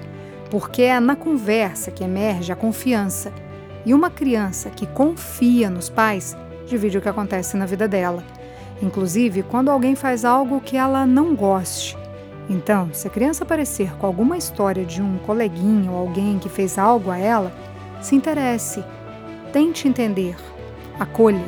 porque 0.48 0.82
é 0.82 1.00
na 1.00 1.16
conversa 1.16 1.90
que 1.90 2.04
emerge 2.04 2.52
a 2.52 2.56
confiança 2.56 3.32
e 3.85 3.92
uma 3.92 4.11
criança 4.11 4.70
que 4.70 4.87
confia 4.87 5.68
nos 5.68 5.90
pais 5.90 6.37
divide 6.68 6.98
o 6.98 7.02
que 7.02 7.08
acontece 7.08 7.56
na 7.56 7.66
vida 7.66 7.88
dela. 7.88 8.22
Inclusive 8.80 9.42
quando 9.42 9.72
alguém 9.72 9.96
faz 9.96 10.24
algo 10.24 10.61
que 10.61 10.76
ela 10.76 11.04
não 11.04 11.35
goste. 11.35 11.98
Então, 12.48 12.90
se 12.92 13.08
a 13.08 13.11
criança 13.11 13.42
aparecer 13.42 13.92
com 13.96 14.06
alguma 14.06 14.38
história 14.38 14.85
de 14.85 15.02
um 15.02 15.18
coleguinha 15.18 15.90
ou 15.90 15.98
alguém 15.98 16.38
que 16.38 16.48
fez 16.48 16.78
algo 16.78 17.11
a 17.11 17.18
ela, 17.18 17.52
se 18.00 18.14
interesse, 18.14 18.85
tente 19.52 19.86
entender, 19.86 20.34
acolha. 20.98 21.44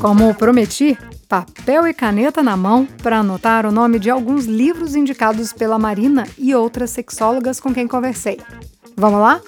Como 0.00 0.34
prometi, 0.34 0.96
papel 1.28 1.86
e 1.86 1.94
caneta 1.94 2.42
na 2.42 2.56
mão 2.56 2.86
para 3.02 3.18
anotar 3.18 3.66
o 3.66 3.72
nome 3.72 3.98
de 3.98 4.10
alguns 4.10 4.46
livros 4.46 4.94
indicados 4.94 5.52
pela 5.52 5.78
Marina 5.78 6.26
e 6.38 6.54
outras 6.54 6.90
sexólogas 6.90 7.58
com 7.60 7.74
quem 7.74 7.88
conversei. 7.88 8.38
Vamos 8.96 9.20
lá? 9.20 9.40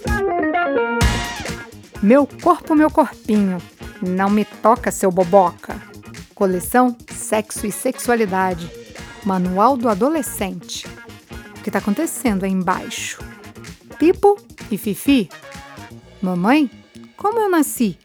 Meu 2.03 2.27
corpo, 2.27 2.75
meu 2.75 2.91
corpinho. 2.91 3.59
Não 4.03 4.29
me 4.29 4.45
toca, 4.45 4.91
seu 4.91 5.11
boboca. 5.11 5.81
Coleção 6.35 6.97
Sexo 7.11 7.67
e 7.67 7.73
Sexualidade. 7.73 8.71
Manual 9.25 9.77
do 9.77 9.89
Adolescente. 9.89 10.87
Que 11.65 11.71
está 11.71 11.79
acontecendo 11.79 12.45
aí 12.45 12.53
embaixo? 12.53 13.19
Pipo 13.99 14.37
e 14.71 14.77
Fifi. 14.77 15.31
Mamãe, 16.21 16.71
como 17.17 17.39
eu 17.39 17.49
nasci? 17.49 17.99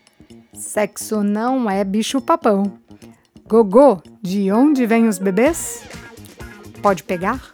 Sexo 0.53 1.23
não 1.23 1.69
é 1.69 1.83
bicho-papão. 1.83 2.79
Gogô, 3.45 4.01
de 4.21 4.49
onde 4.49 4.85
vêm 4.85 5.09
os 5.09 5.19
bebês? 5.19 5.83
Pode 6.81 7.03
pegar? 7.03 7.53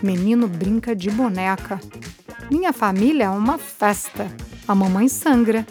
Menino 0.00 0.46
brinca 0.46 0.94
de 0.94 1.10
boneca. 1.10 1.80
Minha 2.48 2.72
família 2.72 3.24
é 3.24 3.30
uma 3.30 3.58
festa. 3.58 4.30
A 4.68 4.74
mamãe 4.74 5.08
sangra. 5.08 5.66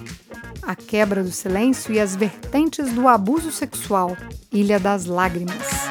A 0.61 0.75
quebra 0.75 1.23
do 1.23 1.31
silêncio 1.31 1.93
e 1.93 2.01
as 2.01 2.17
vertentes 2.17 2.91
do 2.91 3.07
abuso 3.07 3.49
sexual. 3.49 4.17
Ilha 4.51 4.77
das 4.77 5.05
Lágrimas. 5.05 5.81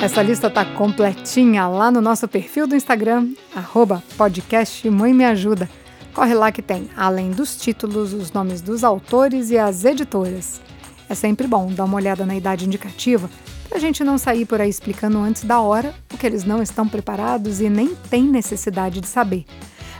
Essa 0.00 0.22
lista 0.22 0.48
tá 0.48 0.64
completinha 0.64 1.66
lá 1.66 1.90
no 1.90 2.00
nosso 2.00 2.28
perfil 2.28 2.68
do 2.68 2.76
Instagram, 2.76 3.32
arroba 3.54 4.00
podcast 4.16 4.88
Mãe 4.88 5.12
Me 5.12 5.24
Ajuda. 5.24 5.68
Corre 6.14 6.34
lá 6.34 6.52
que 6.52 6.62
tem, 6.62 6.88
além 6.96 7.32
dos 7.32 7.56
títulos, 7.56 8.12
os 8.12 8.30
nomes 8.30 8.60
dos 8.60 8.84
autores 8.84 9.50
e 9.50 9.58
as 9.58 9.84
editoras. 9.84 10.60
É 11.08 11.16
sempre 11.16 11.48
bom 11.48 11.72
dar 11.72 11.84
uma 11.84 11.96
olhada 11.96 12.24
na 12.24 12.36
idade 12.36 12.64
indicativa 12.64 13.28
para 13.68 13.76
a 13.76 13.80
gente 13.80 14.04
não 14.04 14.16
sair 14.16 14.46
por 14.46 14.60
aí 14.60 14.70
explicando 14.70 15.18
antes 15.18 15.42
da 15.42 15.60
hora 15.60 15.92
o 16.14 16.16
que 16.16 16.26
eles 16.26 16.44
não 16.44 16.62
estão 16.62 16.86
preparados 16.86 17.60
e 17.60 17.68
nem 17.68 17.96
têm 18.08 18.22
necessidade 18.22 19.00
de 19.00 19.08
saber. 19.08 19.44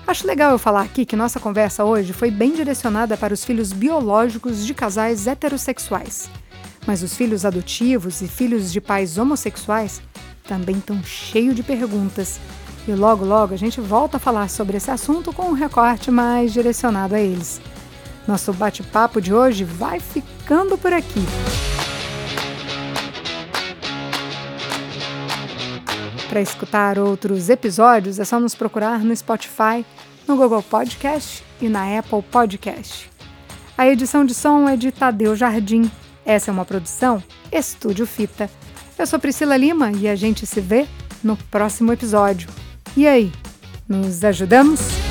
Acho 0.06 0.28
legal 0.28 0.52
eu 0.52 0.58
falar 0.60 0.82
aqui 0.82 1.04
que 1.04 1.16
nossa 1.16 1.40
conversa 1.40 1.84
hoje 1.84 2.12
foi 2.12 2.30
bem 2.30 2.52
direcionada 2.52 3.16
para 3.16 3.34
os 3.34 3.44
filhos 3.44 3.72
biológicos 3.72 4.64
de 4.64 4.72
casais 4.74 5.26
heterossexuais. 5.26 6.30
Mas 6.88 7.02
os 7.02 7.14
filhos 7.14 7.44
adotivos 7.44 8.22
e 8.22 8.26
filhos 8.26 8.72
de 8.72 8.80
pais 8.80 9.18
homossexuais 9.18 10.00
também 10.44 10.78
estão 10.78 11.02
cheios 11.02 11.54
de 11.54 11.62
perguntas. 11.62 12.40
E 12.88 12.92
logo, 12.92 13.26
logo 13.26 13.52
a 13.52 13.58
gente 13.58 13.78
volta 13.78 14.16
a 14.16 14.20
falar 14.20 14.48
sobre 14.48 14.78
esse 14.78 14.90
assunto 14.90 15.30
com 15.30 15.50
um 15.50 15.52
recorte 15.52 16.10
mais 16.10 16.50
direcionado 16.50 17.14
a 17.14 17.20
eles. 17.20 17.60
Nosso 18.26 18.54
bate-papo 18.54 19.20
de 19.20 19.34
hoje 19.34 19.64
vai 19.64 20.00
ficando 20.00 20.78
por 20.78 20.90
aqui. 20.94 21.20
Para 26.30 26.40
escutar 26.40 26.98
outros 26.98 27.50
episódios 27.50 28.18
é 28.18 28.24
só 28.24 28.40
nos 28.40 28.54
procurar 28.54 29.00
no 29.00 29.14
Spotify, 29.14 29.84
no 30.26 30.36
Google 30.36 30.62
Podcast 30.62 31.44
e 31.60 31.68
na 31.68 31.98
Apple 31.98 32.22
Podcast. 32.22 33.10
A 33.76 33.86
edição 33.86 34.24
de 34.24 34.34
som 34.34 34.66
é 34.66 34.74
de 34.74 34.90
Tadeu 34.90 35.36
Jardim. 35.36 35.90
Essa 36.28 36.50
é 36.50 36.52
uma 36.52 36.66
produção 36.66 37.22
Estúdio 37.50 38.06
Fita. 38.06 38.50
Eu 38.98 39.06
sou 39.06 39.18
Priscila 39.18 39.56
Lima 39.56 39.90
e 39.92 40.06
a 40.06 40.14
gente 40.14 40.44
se 40.44 40.60
vê 40.60 40.86
no 41.24 41.38
próximo 41.50 41.90
episódio. 41.90 42.50
E 42.94 43.08
aí, 43.08 43.32
nos 43.88 44.22
ajudamos? 44.22 45.07